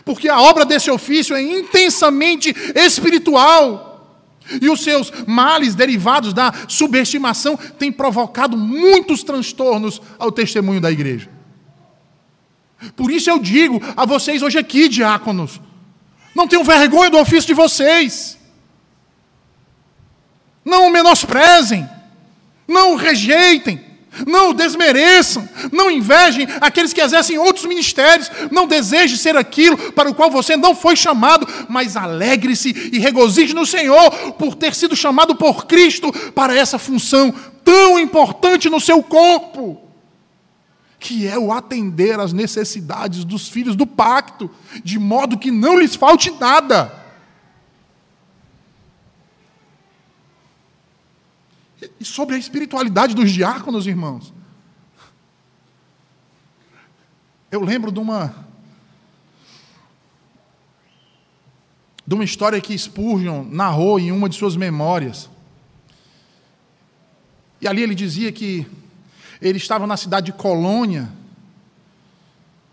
[0.06, 3.92] Porque a obra desse ofício é intensamente espiritual.
[4.62, 11.29] E os seus males derivados da subestimação têm provocado muitos transtornos ao testemunho da igreja.
[12.95, 15.62] Por isso eu digo a vocês hoje aqui, diáconos:
[16.36, 18.38] não tenham vergonha do ofício de vocês.
[20.65, 21.88] Não o menosprezem,
[22.67, 23.92] não o rejeitem,
[24.28, 30.15] não desmereçam, não invejem aqueles que exercem outros ministérios, não deseje ser aquilo para o
[30.15, 35.36] qual você não foi chamado, mas alegre-se e regozije no Senhor por ter sido chamado
[35.36, 39.82] por Cristo para essa função tão importante no seu corpo,
[40.99, 44.49] que é o atender às necessidades dos filhos do pacto,
[44.84, 47.03] de modo que não lhes falte nada.
[52.04, 54.34] E sobre a espiritualidade dos diáconos, irmãos.
[57.50, 58.36] Eu lembro de uma
[62.06, 65.30] de uma história que Spurgeon narrou em uma de suas memórias.
[67.62, 68.68] E ali ele dizia que
[69.42, 71.10] ele estava na cidade de Colônia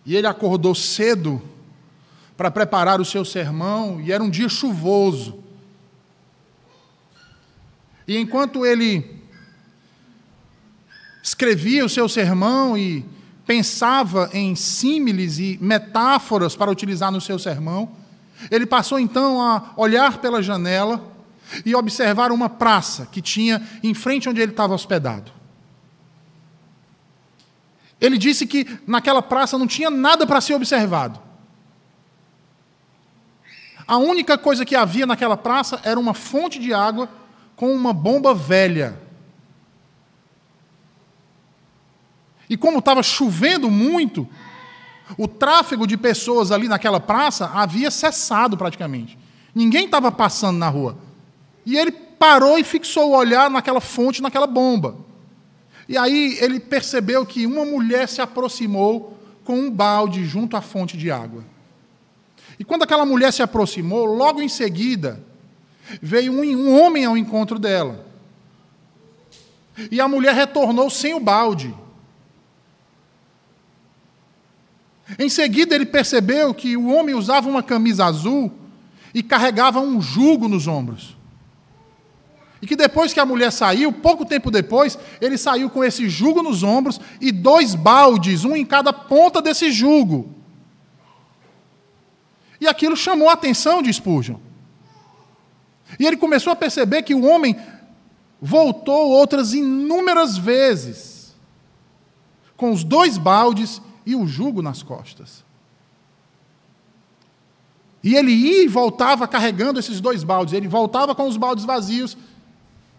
[0.05, 1.40] e ele acordou cedo
[2.37, 5.38] para preparar o seu sermão e era um dia chuvoso.
[8.09, 9.19] E enquanto ele
[11.22, 13.04] escrevia o seu sermão e
[13.46, 17.90] pensava em símiles e metáforas para utilizar no seu sermão,
[18.50, 21.02] ele passou então a olhar pela janela
[21.64, 25.33] e observar uma praça que tinha em frente onde ele estava hospedado.
[28.00, 31.20] Ele disse que naquela praça não tinha nada para ser observado.
[33.87, 37.09] A única coisa que havia naquela praça era uma fonte de água
[37.56, 38.98] com uma bomba velha.
[42.50, 44.28] E como estava chovendo muito,
[45.16, 49.16] o tráfego de pessoas ali naquela praça havia cessado praticamente.
[49.54, 50.98] Ninguém estava passando na rua.
[51.64, 54.96] E ele parou e fixou o olhar naquela fonte, naquela bomba.
[55.88, 60.96] E aí ele percebeu que uma mulher se aproximou com um balde junto à fonte
[60.96, 61.44] de água.
[62.58, 65.24] E quando aquela mulher se aproximou, logo em seguida,
[66.02, 68.06] veio um, homem ao encontro dela.
[69.90, 71.74] E a mulher retornou sem o balde.
[75.18, 78.53] Em seguida, ele percebeu que o homem usava uma camisa azul
[79.12, 81.16] e carregava um jugo nos ombros.
[82.62, 86.42] E que depois que a mulher saiu, pouco tempo depois, ele saiu com esse jugo
[86.42, 90.35] nos ombros e dois baldes, um em cada ponta desse jugo.
[92.61, 94.37] E aquilo chamou a atenção de Spurgeon.
[95.99, 97.57] E ele começou a perceber que o homem
[98.41, 101.34] voltou outras inúmeras vezes,
[102.57, 103.80] com os dois baldes
[104.11, 105.44] e o jugo nas costas.
[108.02, 110.54] E ele ia e voltava carregando esses dois baldes.
[110.54, 112.16] Ele voltava com os baldes vazios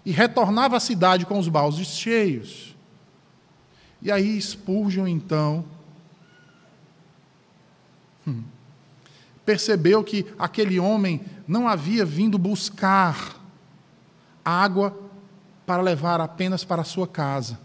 [0.06, 2.76] e retornava à cidade com os baldes cheios.
[4.02, 5.66] E aí Spurgeon, então,
[8.28, 8.44] hum,
[9.46, 13.36] percebeu que aquele homem não havia vindo buscar
[14.44, 14.98] água
[15.66, 17.60] para levar apenas para a sua casa,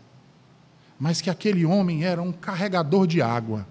[0.99, 3.67] mas que aquele homem era um carregador de água,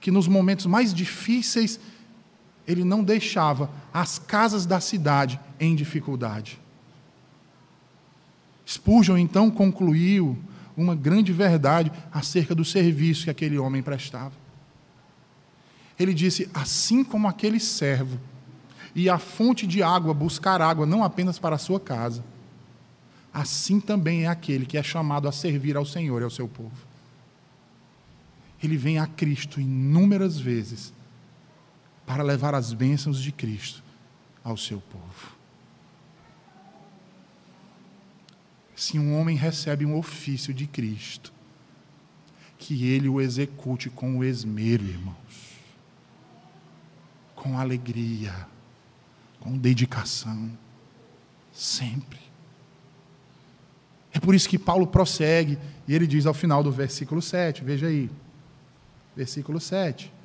[0.00, 1.78] que nos momentos mais difíceis
[2.66, 6.58] ele não deixava as casas da cidade em dificuldade.
[8.66, 10.36] Spurgeon então concluiu
[10.76, 14.32] uma grande verdade acerca do serviço que aquele homem prestava.
[15.98, 18.18] Ele disse: assim como aquele servo
[18.94, 22.24] e a fonte de água buscar água não apenas para a sua casa,
[23.36, 26.86] assim também é aquele que é chamado a servir ao Senhor e ao seu povo.
[28.62, 30.90] Ele vem a Cristo inúmeras vezes
[32.06, 33.84] para levar as bênçãos de Cristo
[34.42, 35.36] ao seu povo.
[38.74, 41.30] Se um homem recebe um ofício de Cristo,
[42.58, 45.60] que ele o execute com o esmero, irmãos,
[47.34, 48.46] com alegria,
[49.40, 50.50] com dedicação,
[51.52, 52.25] sempre.
[54.16, 57.86] É por isso que Paulo prossegue e ele diz ao final do versículo 7, veja
[57.86, 58.10] aí,
[59.14, 60.16] versículo 7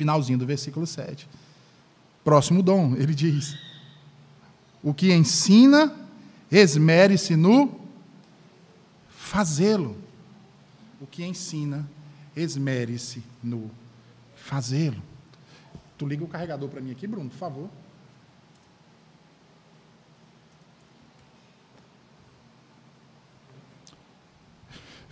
[0.00, 1.28] finalzinho do versículo 7.
[2.24, 3.58] Próximo dom, ele diz:
[4.82, 5.94] O que ensina,
[6.50, 7.78] esmere-se no
[9.10, 9.94] fazê-lo.
[11.00, 11.86] O que ensina,
[12.34, 13.70] esmere-se no
[14.34, 15.02] fazê-lo.
[15.98, 17.70] Tu liga o carregador para mim aqui, Bruno, por favor.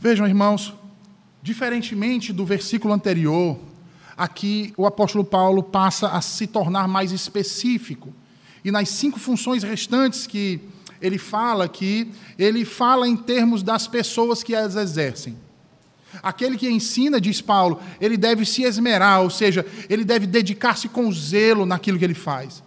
[0.01, 0.73] Vejam, irmãos,
[1.43, 3.59] diferentemente do versículo anterior,
[4.17, 8.15] aqui o apóstolo Paulo passa a se tornar mais específico.
[8.65, 10.61] E nas cinco funções restantes que
[11.01, 15.37] ele fala aqui, ele fala em termos das pessoas que as exercem.
[16.23, 21.11] Aquele que ensina, diz Paulo, ele deve se esmerar, ou seja, ele deve dedicar-se com
[21.13, 22.63] zelo naquilo que ele faz.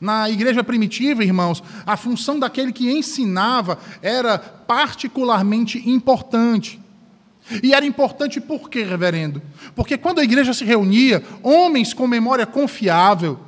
[0.00, 6.80] Na igreja primitiva, irmãos, a função daquele que ensinava era particularmente importante.
[7.62, 9.40] E era importante por quê, reverendo?
[9.74, 13.38] Porque quando a igreja se reunia, homens com memória confiável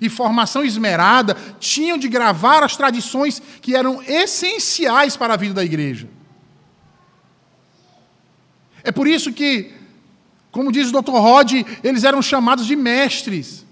[0.00, 5.64] e formação esmerada tinham de gravar as tradições que eram essenciais para a vida da
[5.64, 6.08] igreja.
[8.82, 9.72] É por isso que,
[10.50, 11.12] como diz o Dr.
[11.12, 11.52] Rod,
[11.82, 13.64] eles eram chamados de mestres.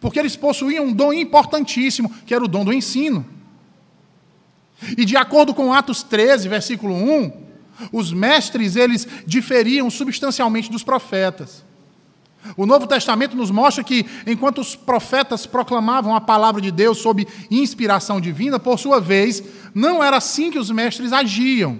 [0.00, 3.24] Porque eles possuíam um dom importantíssimo, que era o dom do ensino.
[4.96, 7.32] E de acordo com Atos 13, versículo 1,
[7.92, 11.64] os mestres eles diferiam substancialmente dos profetas.
[12.56, 17.26] O Novo Testamento nos mostra que, enquanto os profetas proclamavam a palavra de Deus sob
[17.50, 19.42] inspiração divina, por sua vez,
[19.74, 21.78] não era assim que os mestres agiam.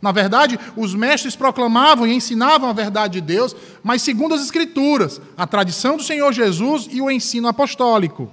[0.00, 5.20] Na verdade, os mestres proclamavam e ensinavam a verdade de Deus, mas segundo as Escrituras,
[5.36, 8.30] a tradição do Senhor Jesus e o ensino apostólico.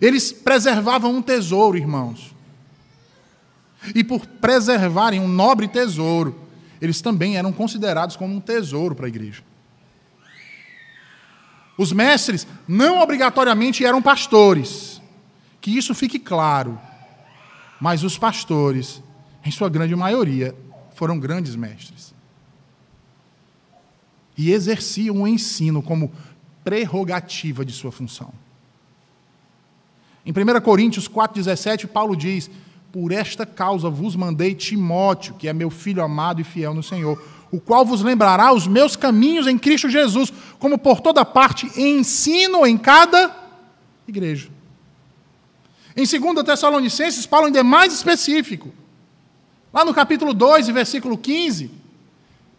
[0.00, 2.34] Eles preservavam um tesouro, irmãos
[3.92, 6.40] e por preservarem um nobre tesouro,
[6.80, 9.42] eles também eram considerados como um tesouro para a igreja.
[11.76, 15.02] Os mestres não obrigatoriamente eram pastores,
[15.60, 16.78] que isso fique claro,
[17.80, 19.02] mas os pastores,
[19.44, 20.54] em sua grande maioria,
[20.94, 22.14] foram grandes mestres.
[24.36, 26.12] E exerciam o ensino como
[26.64, 28.32] prerrogativa de sua função.
[30.24, 32.50] Em 1 Coríntios 4,17, Paulo diz:
[32.90, 37.20] por esta causa vos mandei Timóteo, que é meu filho amado e fiel no Senhor,
[37.50, 42.66] o qual vos lembrará os meus caminhos em Cristo Jesus, como por toda parte ensino
[42.66, 43.34] em cada
[44.08, 44.48] igreja.
[45.96, 48.72] Em 2 Tessalonicenses, Paulo ainda é mais específico.
[49.74, 51.68] Lá no capítulo 2, versículo 15,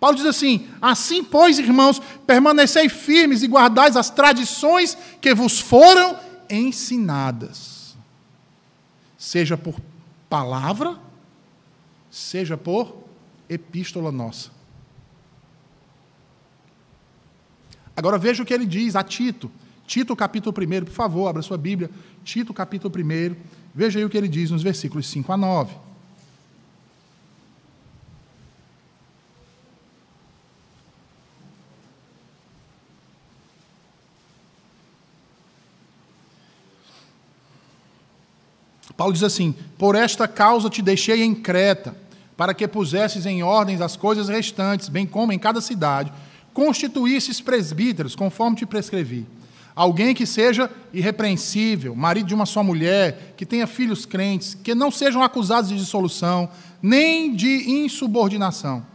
[0.01, 6.19] Paulo diz assim: Assim, pois, irmãos, permanecei firmes e guardais as tradições que vos foram
[6.49, 7.95] ensinadas,
[9.17, 9.79] seja por
[10.29, 10.99] palavra,
[12.11, 12.93] seja por
[13.47, 14.51] epístola nossa.
[17.95, 19.49] Agora veja o que ele diz a Tito.
[19.87, 21.89] Tito, capítulo 1, por favor, abra sua Bíblia.
[22.25, 23.35] Tito, capítulo 1.
[23.73, 25.84] Veja aí o que ele diz nos versículos 5 a 9.
[38.97, 41.95] Paulo diz assim: Por esta causa te deixei em Creta,
[42.37, 46.11] para que pusesses em ordem as coisas restantes, bem como em cada cidade,
[46.53, 49.25] constituísses presbíteros, conforme te prescrevi.
[49.75, 54.89] Alguém que seja irrepreensível, marido de uma só mulher, que tenha filhos crentes, que não
[54.89, 56.49] sejam acusados de dissolução,
[56.81, 58.85] nem de insubordinação.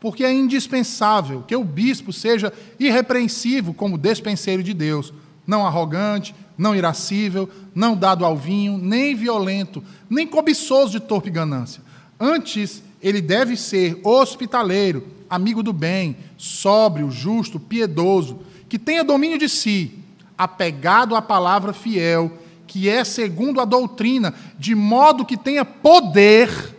[0.00, 5.14] Porque é indispensável que o bispo seja irrepreensível como despenseiro de Deus,
[5.46, 11.82] não arrogante, não irascível, não dado ao vinho, nem violento, nem cobiçoso de torpe ganância.
[12.18, 19.48] Antes, ele deve ser hospitaleiro, amigo do bem, sóbrio, justo, piedoso, que tenha domínio de
[19.48, 19.98] si,
[20.38, 26.74] apegado à palavra fiel, que é segundo a doutrina, de modo que tenha poder,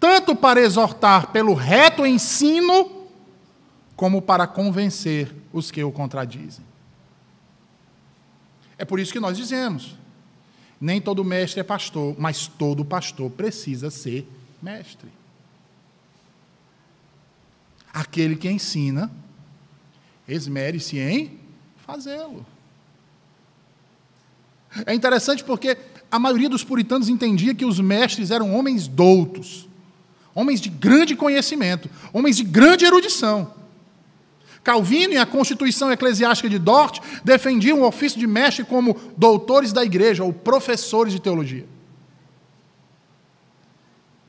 [0.00, 2.90] tanto para exortar pelo reto ensino,
[3.96, 6.64] como para convencer os que o contradizem.
[8.78, 9.96] É por isso que nós dizemos:
[10.80, 14.26] nem todo mestre é pastor, mas todo pastor precisa ser
[14.62, 15.08] mestre.
[17.92, 19.10] Aquele que ensina,
[20.26, 21.38] esmere-se em
[21.86, 22.44] fazê-lo.
[24.86, 25.78] É interessante porque
[26.10, 29.68] a maioria dos puritanos entendia que os mestres eram homens doutos,
[30.34, 33.54] homens de grande conhecimento, homens de grande erudição.
[34.64, 39.84] Calvino e a Constituição Eclesiástica de Dort defendiam o ofício de mestre como doutores da
[39.84, 41.66] igreja ou professores de teologia.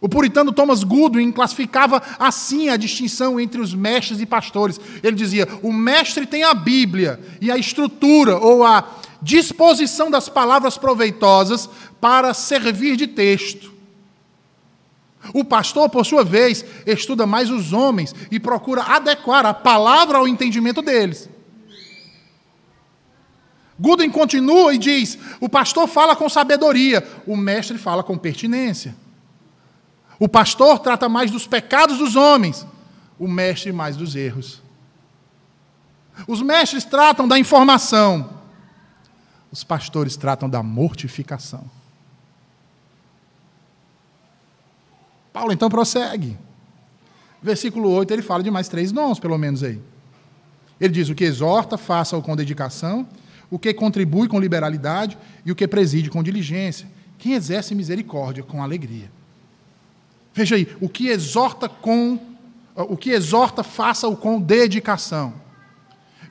[0.01, 4.79] O puritano Thomas Goodwin classificava assim a distinção entre os mestres e pastores.
[5.01, 8.87] Ele dizia: o mestre tem a Bíblia e a estrutura ou a
[9.21, 11.69] disposição das palavras proveitosas
[11.99, 13.74] para servir de texto.
[15.33, 20.27] O pastor, por sua vez, estuda mais os homens e procura adequar a palavra ao
[20.27, 21.29] entendimento deles.
[23.79, 28.95] Goodwin continua e diz: o pastor fala com sabedoria, o mestre fala com pertinência.
[30.19, 32.65] O pastor trata mais dos pecados dos homens,
[33.19, 34.61] o mestre mais dos erros.
[36.27, 38.29] Os mestres tratam da informação,
[39.51, 41.69] os pastores tratam da mortificação.
[45.35, 46.37] Paulo então prossegue.
[47.41, 49.81] Versículo 8 ele fala de mais três dons, pelo menos aí.
[50.79, 53.05] Ele diz: o que exorta, faça-o com dedicação,
[53.51, 56.87] o que contribui com liberalidade e o que preside com diligência.
[57.17, 59.11] Quem exerce misericórdia com alegria.
[60.33, 62.17] Veja aí, o que exorta com
[62.73, 65.33] o que exorta, faça-o com dedicação.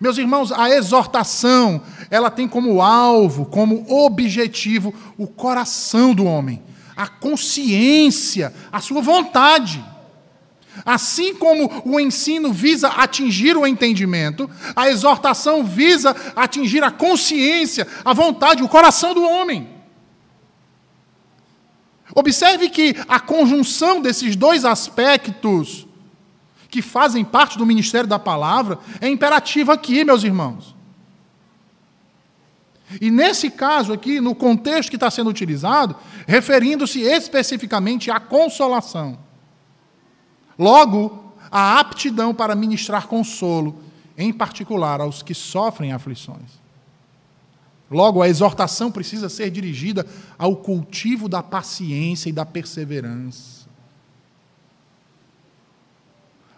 [0.00, 6.62] Meus irmãos, a exortação, ela tem como alvo, como objetivo o coração do homem
[6.96, 9.84] a consciência, a sua vontade.
[10.84, 18.12] Assim como o ensino visa atingir o entendimento, a exortação visa atingir a consciência, a
[18.12, 19.68] vontade, o coração do homem.
[22.14, 25.86] Observe que a conjunção desses dois aspectos
[26.68, 30.73] que fazem parte do ministério da palavra é imperativa aqui, meus irmãos.
[33.00, 39.18] E nesse caso aqui, no contexto que está sendo utilizado, referindo-se especificamente à consolação.
[40.58, 43.78] Logo, a aptidão para ministrar consolo,
[44.16, 46.62] em particular aos que sofrem aflições.
[47.90, 50.06] Logo, a exortação precisa ser dirigida
[50.38, 53.64] ao cultivo da paciência e da perseverança.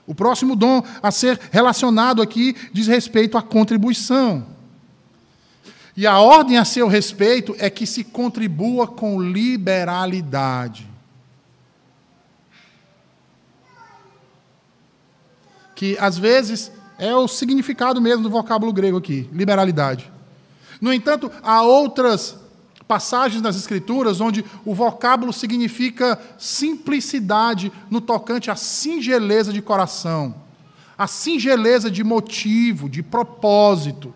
[0.07, 4.56] O próximo dom a ser relacionado aqui diz respeito à contribuição.
[5.97, 10.87] E a ordem a seu respeito é que se contribua com liberalidade.
[15.75, 20.13] Que às vezes é o significado mesmo do vocábulo grego aqui, liberalidade.
[20.81, 22.37] No entanto, há outras
[22.87, 30.35] passagens nas Escrituras onde o vocábulo significa simplicidade no tocante à singeleza de coração,
[30.97, 34.15] a singeleza de motivo, de propósito.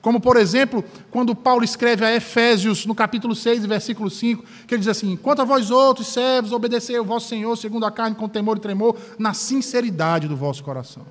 [0.00, 4.80] Como, por exemplo, quando Paulo escreve a Efésios, no capítulo 6, versículo 5, que ele
[4.80, 8.28] diz assim: Quanto a vós outros, servos, obedecei ao vosso Senhor, segundo a carne, com
[8.28, 11.04] temor e tremor, na sinceridade do vosso coração.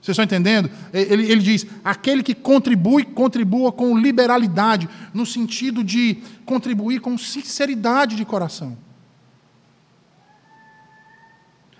[0.00, 0.70] Vocês estão entendendo?
[0.92, 8.14] Ele, ele diz: aquele que contribui, contribua com liberalidade, no sentido de contribuir com sinceridade
[8.14, 8.78] de coração.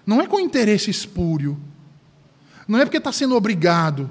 [0.05, 1.57] Não é com interesse espúrio
[2.71, 4.09] não é porque está sendo obrigado.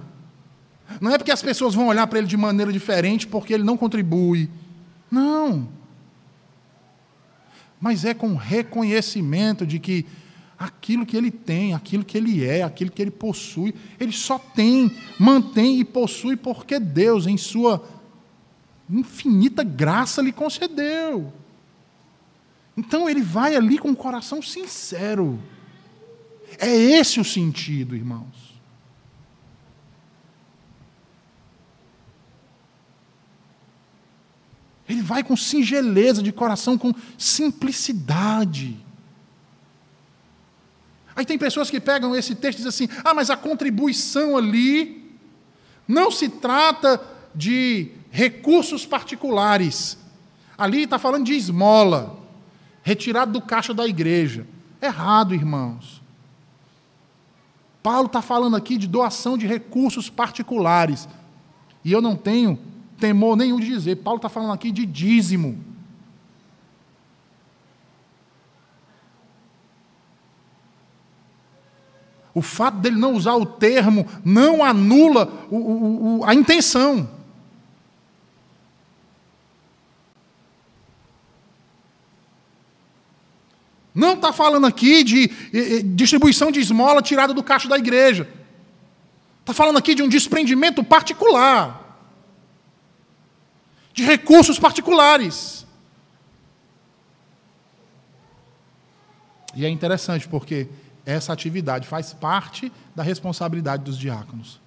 [1.00, 3.78] Não é porque as pessoas vão olhar para ele de maneira diferente porque ele não
[3.78, 4.50] contribui.
[5.10, 5.70] Não.
[7.80, 10.06] Mas é com reconhecimento de que
[10.58, 14.94] aquilo que ele tem, aquilo que ele é, aquilo que ele possui, ele só tem,
[15.18, 17.82] mantém e possui porque Deus, em sua
[18.90, 21.32] infinita graça, lhe concedeu.
[22.76, 25.40] Então ele vai ali com o coração sincero.
[26.58, 28.39] É esse o sentido, irmãos.
[34.90, 38.76] Ele vai com singeleza de coração, com simplicidade.
[41.16, 45.14] Aí tem pessoas que pegam esse texto e dizem assim: ah, mas a contribuição ali
[45.88, 47.00] Não se trata
[47.36, 49.98] de recursos particulares.
[50.58, 52.20] Ali está falando de esmola,
[52.82, 54.46] retirado do caixa da igreja.
[54.82, 56.02] Errado, irmãos.
[57.82, 61.08] Paulo está falando aqui de doação de recursos particulares.
[61.84, 62.60] E eu não tenho
[63.00, 63.96] temor nenhum de dizer.
[63.98, 65.64] Paulo está falando aqui de dízimo.
[72.34, 77.10] O fato dele não usar o termo não anula o, o, o, a intenção.
[83.94, 85.28] Não está falando aqui de
[85.84, 88.30] distribuição de esmola tirada do caixa da igreja.
[89.42, 91.79] Está falando aqui de um desprendimento particular,
[94.00, 95.68] de recursos particulares.
[99.54, 100.70] E é interessante porque
[101.06, 104.62] essa atividade faz parte da responsabilidade dos diáconos.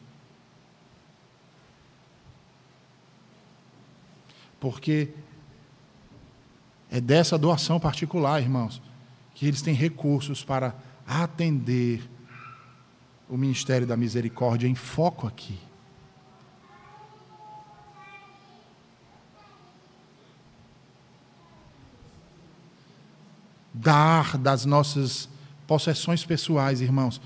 [4.61, 5.09] Porque
[6.91, 8.83] é dessa doação particular, irmãos,
[9.35, 10.75] que eles têm recursos para
[11.07, 12.07] atender
[13.31, 15.59] o ministério da misericórdia em foco aqui.
[23.73, 25.29] Dar das nossas
[25.67, 27.21] possessões pessoais, irmãos,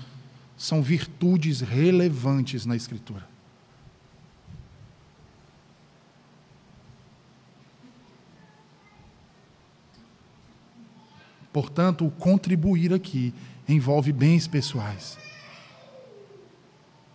[0.57, 3.27] são virtudes relevantes na Escritura.
[11.57, 13.33] Portanto, o contribuir aqui
[13.67, 15.17] envolve bens pessoais.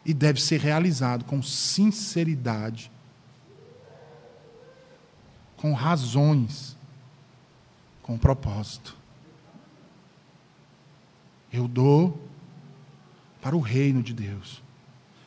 [0.05, 2.91] E deve ser realizado com sinceridade,
[5.57, 6.77] com razões,
[8.03, 8.97] com propósito.
[11.53, 12.19] Eu dou
[13.41, 14.63] para o reino de Deus,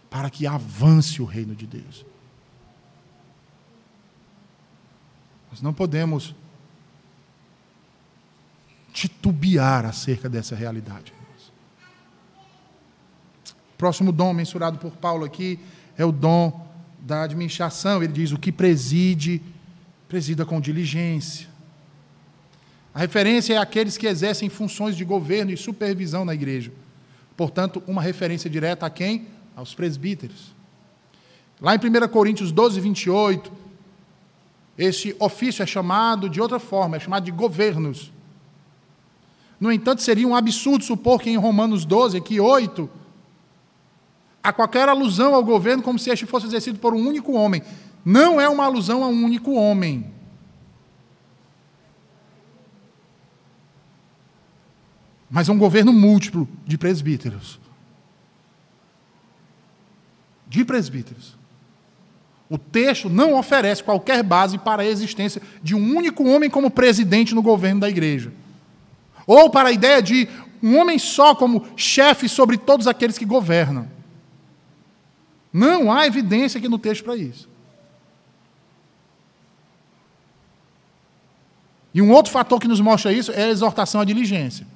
[0.09, 2.05] para que avance o reino de Deus.
[5.51, 6.33] Nós não podemos
[8.91, 11.13] titubear acerca dessa realidade.
[13.73, 15.59] O próximo dom mensurado por Paulo aqui
[15.97, 16.65] é o dom
[16.99, 18.01] da administração.
[18.01, 19.41] Ele diz: o que preside,
[20.07, 21.54] presida com diligência.
[22.95, 26.71] A referência é aqueles que exercem funções de governo e supervisão na igreja.
[27.35, 29.27] Portanto, uma referência direta a quem?
[29.53, 30.55] Aos presbíteros.
[31.59, 33.51] Lá em 1 Coríntios 12, 28,
[34.77, 38.13] esse ofício é chamado de outra forma, é chamado de governos.
[39.59, 42.89] No entanto, seria um absurdo supor que em Romanos 12, aqui 8,
[44.41, 47.61] há qualquer alusão ao governo como se este fosse exercido por um único homem.
[48.05, 50.14] Não é uma alusão a um único homem.
[55.35, 57.59] Mas é um governo múltiplo de presbíteros.
[60.47, 61.35] De presbíteros.
[62.49, 67.35] O texto não oferece qualquer base para a existência de um único homem como presidente
[67.35, 68.31] no governo da igreja.
[69.27, 70.29] Ou para a ideia de
[70.63, 73.89] um homem só como chefe sobre todos aqueles que governam.
[75.51, 77.49] Não há evidência aqui no texto para isso.
[81.93, 84.74] E um outro fator que nos mostra isso é a exortação à diligência.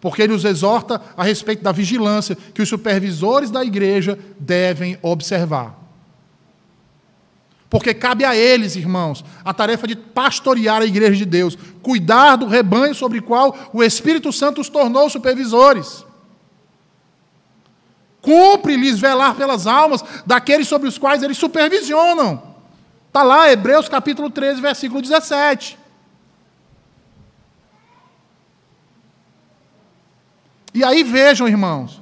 [0.00, 5.78] Porque ele os exorta a respeito da vigilância que os supervisores da igreja devem observar.
[7.70, 12.48] Porque cabe a eles, irmãos, a tarefa de pastorear a igreja de Deus, cuidar do
[12.48, 16.04] rebanho sobre o qual o Espírito Santo os tornou supervisores.
[18.20, 22.42] Cumpre-lhes velar pelas almas daqueles sobre os quais eles supervisionam.
[23.06, 25.79] Está lá, Hebreus capítulo 13, versículo 17.
[30.72, 32.00] E aí vejam, irmãos,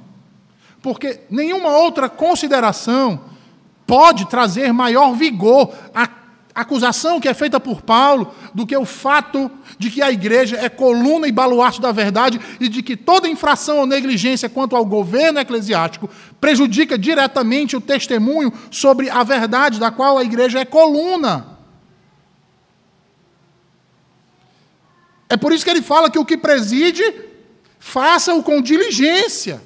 [0.81, 3.21] porque nenhuma outra consideração
[3.85, 6.07] pode trazer maior vigor à
[6.53, 10.67] acusação que é feita por Paulo do que o fato de que a igreja é
[10.67, 15.39] coluna e baluarte da verdade e de que toda infração ou negligência quanto ao governo
[15.39, 16.09] eclesiástico
[16.39, 21.57] prejudica diretamente o testemunho sobre a verdade da qual a igreja é coluna.
[25.29, 27.03] É por isso que ele fala que o que preside,
[27.79, 29.61] faça-o com diligência.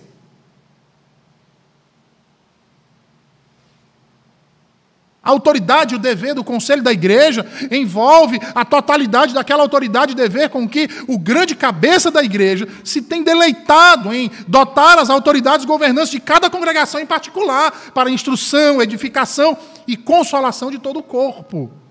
[5.23, 10.49] A autoridade o dever do conselho da igreja envolve a totalidade daquela autoridade e dever
[10.49, 16.11] com que o grande cabeça da igreja se tem deleitado em dotar as autoridades governantes
[16.11, 19.57] de cada congregação em particular para instrução, edificação
[19.87, 21.82] e consolação de todo o corpo.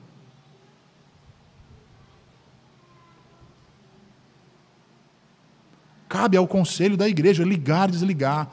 [6.13, 8.47] Cabe ao conselho da igreja ligar e desligar,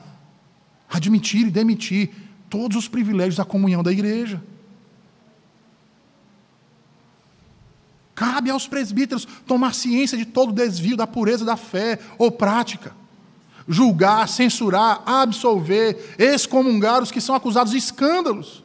[0.88, 2.10] admitir e demitir
[2.48, 4.42] todos os privilégios da comunhão da igreja.
[8.14, 12.94] Cabe aos presbíteros tomar ciência de todo desvio da pureza da fé ou prática,
[13.68, 18.64] julgar, censurar, absolver, excomungar os que são acusados de escândalos.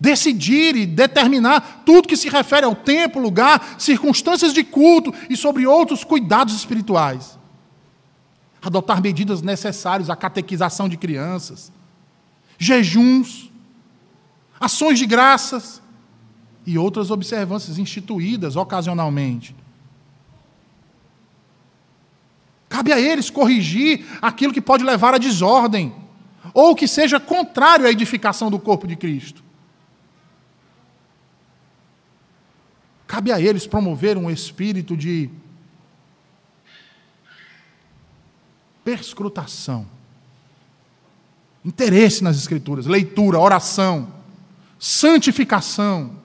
[0.00, 5.66] Decidir e determinar tudo que se refere ao tempo, lugar, circunstâncias de culto e sobre
[5.66, 7.38] outros cuidados espirituais.
[8.62, 11.70] Adotar medidas necessárias à catequização de crianças,
[12.58, 13.50] jejuns,
[14.58, 15.80] ações de graças,
[16.66, 19.54] e outras observâncias instituídas ocasionalmente.
[22.68, 25.92] Cabe a eles corrigir aquilo que pode levar à desordem,
[26.54, 29.42] ou que seja contrário à edificação do corpo de Cristo.
[33.10, 35.28] Cabe a eles promover um espírito de
[38.84, 39.84] perscrutação,
[41.64, 44.14] interesse nas Escrituras, leitura, oração,
[44.78, 46.20] santificação,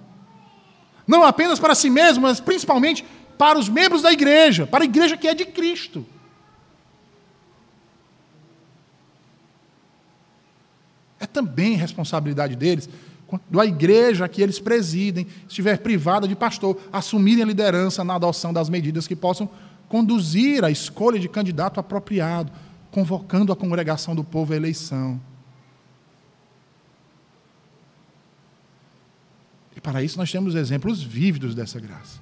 [1.07, 3.03] não apenas para si mesmo, mas principalmente
[3.35, 6.05] para os membros da igreja, para a igreja que é de Cristo.
[11.19, 12.87] É também responsabilidade deles,
[13.27, 18.53] quando a igreja que eles presidem estiver privada de pastor, assumirem a liderança na adoção
[18.53, 19.49] das medidas que possam
[19.89, 22.51] conduzir à escolha de candidato apropriado,
[22.91, 25.19] convocando a congregação do povo à eleição.
[29.85, 32.19] para isso nós temos exemplos vívidos dessa graça.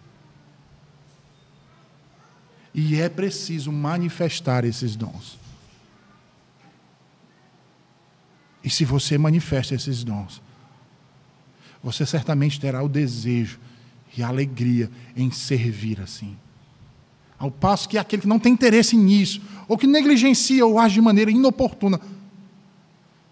[2.73, 5.39] E é preciso manifestar esses dons.
[8.61, 10.41] E se você manifesta esses dons,
[11.83, 13.59] você certamente terá o desejo
[14.17, 16.37] e a alegria em servir assim.
[17.37, 21.01] Ao passo que aquele que não tem interesse nisso, ou que negligencia ou age de
[21.01, 21.99] maneira inoportuna,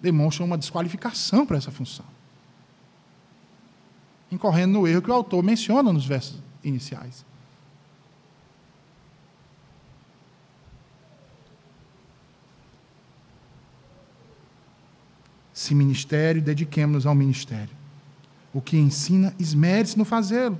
[0.01, 2.05] demonstra uma desqualificação para essa função
[4.31, 7.25] incorrendo no erro que o autor menciona nos versos iniciais.
[15.53, 17.80] Se ministério, dediquemos-nos ao ministério.
[18.53, 20.59] O que ensina, esmere-se no fazê-lo.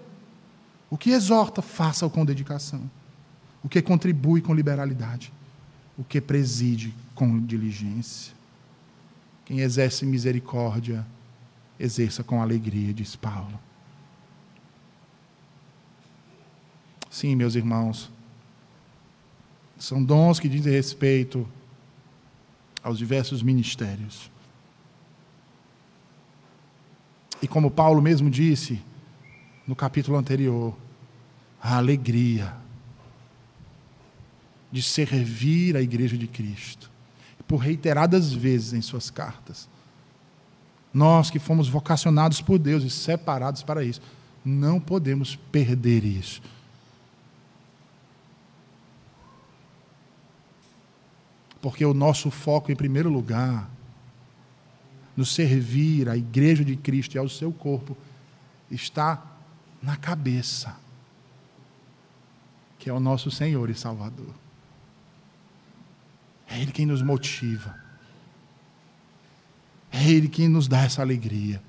[0.90, 2.90] O que exorta, faça-o com dedicação.
[3.64, 5.32] O que contribui com liberalidade.
[5.98, 8.34] O que preside com diligência.
[9.46, 11.06] Quem exerce misericórdia,
[11.80, 13.60] exerça com alegria, diz Paulo.
[17.10, 18.10] Sim, meus irmãos,
[19.78, 21.46] são dons que dizem respeito
[22.82, 24.31] aos diversos ministérios.
[27.42, 28.82] E como Paulo mesmo disse
[29.68, 30.76] no capítulo anterior,
[31.62, 32.54] a alegria
[34.72, 36.90] de servir a igreja de Cristo,
[37.48, 39.70] por reiteradas vezes em suas cartas.
[40.94, 44.02] Nós que fomos vocacionados por Deus e separados para isso,
[44.44, 46.42] não podemos perder isso.
[51.62, 53.70] Porque o nosso foco, em primeiro lugar,
[55.22, 57.96] no servir à igreja de Cristo e ao seu corpo,
[58.72, 59.24] está
[59.80, 60.76] na cabeça,
[62.80, 64.34] que é o nosso Senhor e Salvador.
[66.50, 67.76] É Ele quem nos motiva.
[69.92, 71.62] É Ele quem nos dá essa alegria.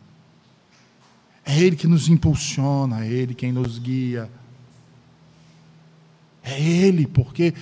[1.44, 4.30] É Ele que nos impulsiona, é Ele quem nos guia.
[6.42, 7.52] É Ele, porque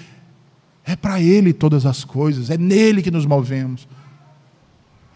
[0.85, 3.89] é para Ele todas as coisas, é nele que nos movemos.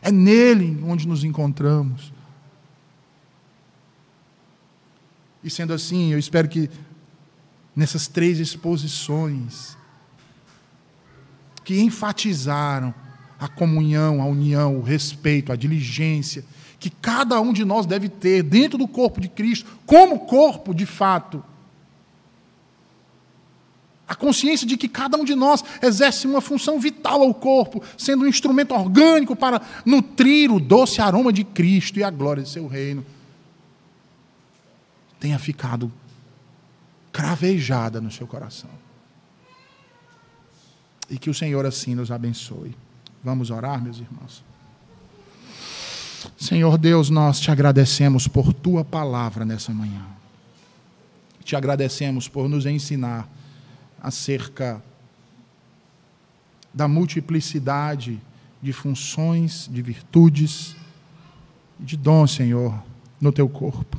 [0.04, 2.12] É nele onde nos encontramos.
[5.42, 6.68] E sendo assim, eu espero que
[7.74, 9.76] nessas três exposições
[11.64, 12.94] que enfatizaram
[13.40, 16.44] a comunhão, a união, o respeito, a diligência
[16.84, 20.84] que cada um de nós deve ter dentro do corpo de Cristo, como corpo de
[20.84, 21.42] fato.
[24.06, 28.24] A consciência de que cada um de nós exerce uma função vital ao corpo, sendo
[28.24, 32.66] um instrumento orgânico para nutrir o doce aroma de Cristo e a glória de seu
[32.66, 33.04] reino,
[35.18, 35.90] tenha ficado
[37.10, 38.68] cravejada no seu coração.
[41.08, 42.76] E que o Senhor assim nos abençoe.
[43.22, 44.42] Vamos orar, meus irmãos.
[46.36, 50.04] Senhor Deus, nós te agradecemos por tua palavra nessa manhã.
[51.42, 53.28] Te agradecemos por nos ensinar
[54.04, 54.82] acerca
[56.74, 58.20] da multiplicidade
[58.60, 60.76] de funções, de virtudes
[61.80, 62.84] de dons, Senhor,
[63.18, 63.98] no teu corpo.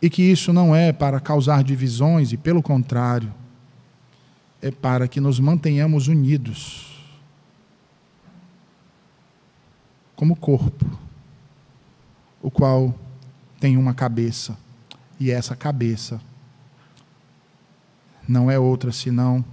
[0.00, 3.32] E que isso não é para causar divisões, e pelo contrário,
[4.62, 6.86] é para que nos mantenhamos unidos
[10.16, 10.86] como corpo,
[12.40, 12.94] o qual
[13.58, 14.56] tem uma cabeça,
[15.18, 16.20] e essa cabeça
[18.30, 19.44] não é outra senão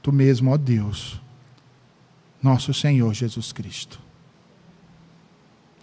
[0.00, 1.20] tu mesmo, ó Deus,
[2.40, 4.00] nosso Senhor Jesus Cristo.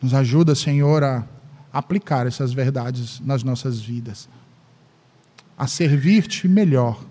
[0.01, 1.27] Nos ajuda, Senhor, a
[1.73, 4.29] aplicar essas verdades nas nossas vidas,
[5.57, 7.03] a servir-te melhor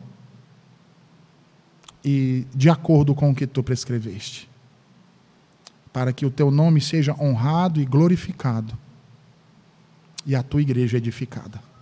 [2.02, 4.48] e de acordo com o que tu prescreveste,
[5.92, 8.76] para que o teu nome seja honrado e glorificado
[10.24, 11.73] e a tua igreja edificada.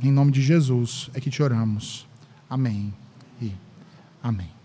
[0.00, 2.06] Em nome de Jesus é que te oramos.
[2.48, 2.92] Amém
[3.40, 3.52] e
[4.22, 4.61] amém.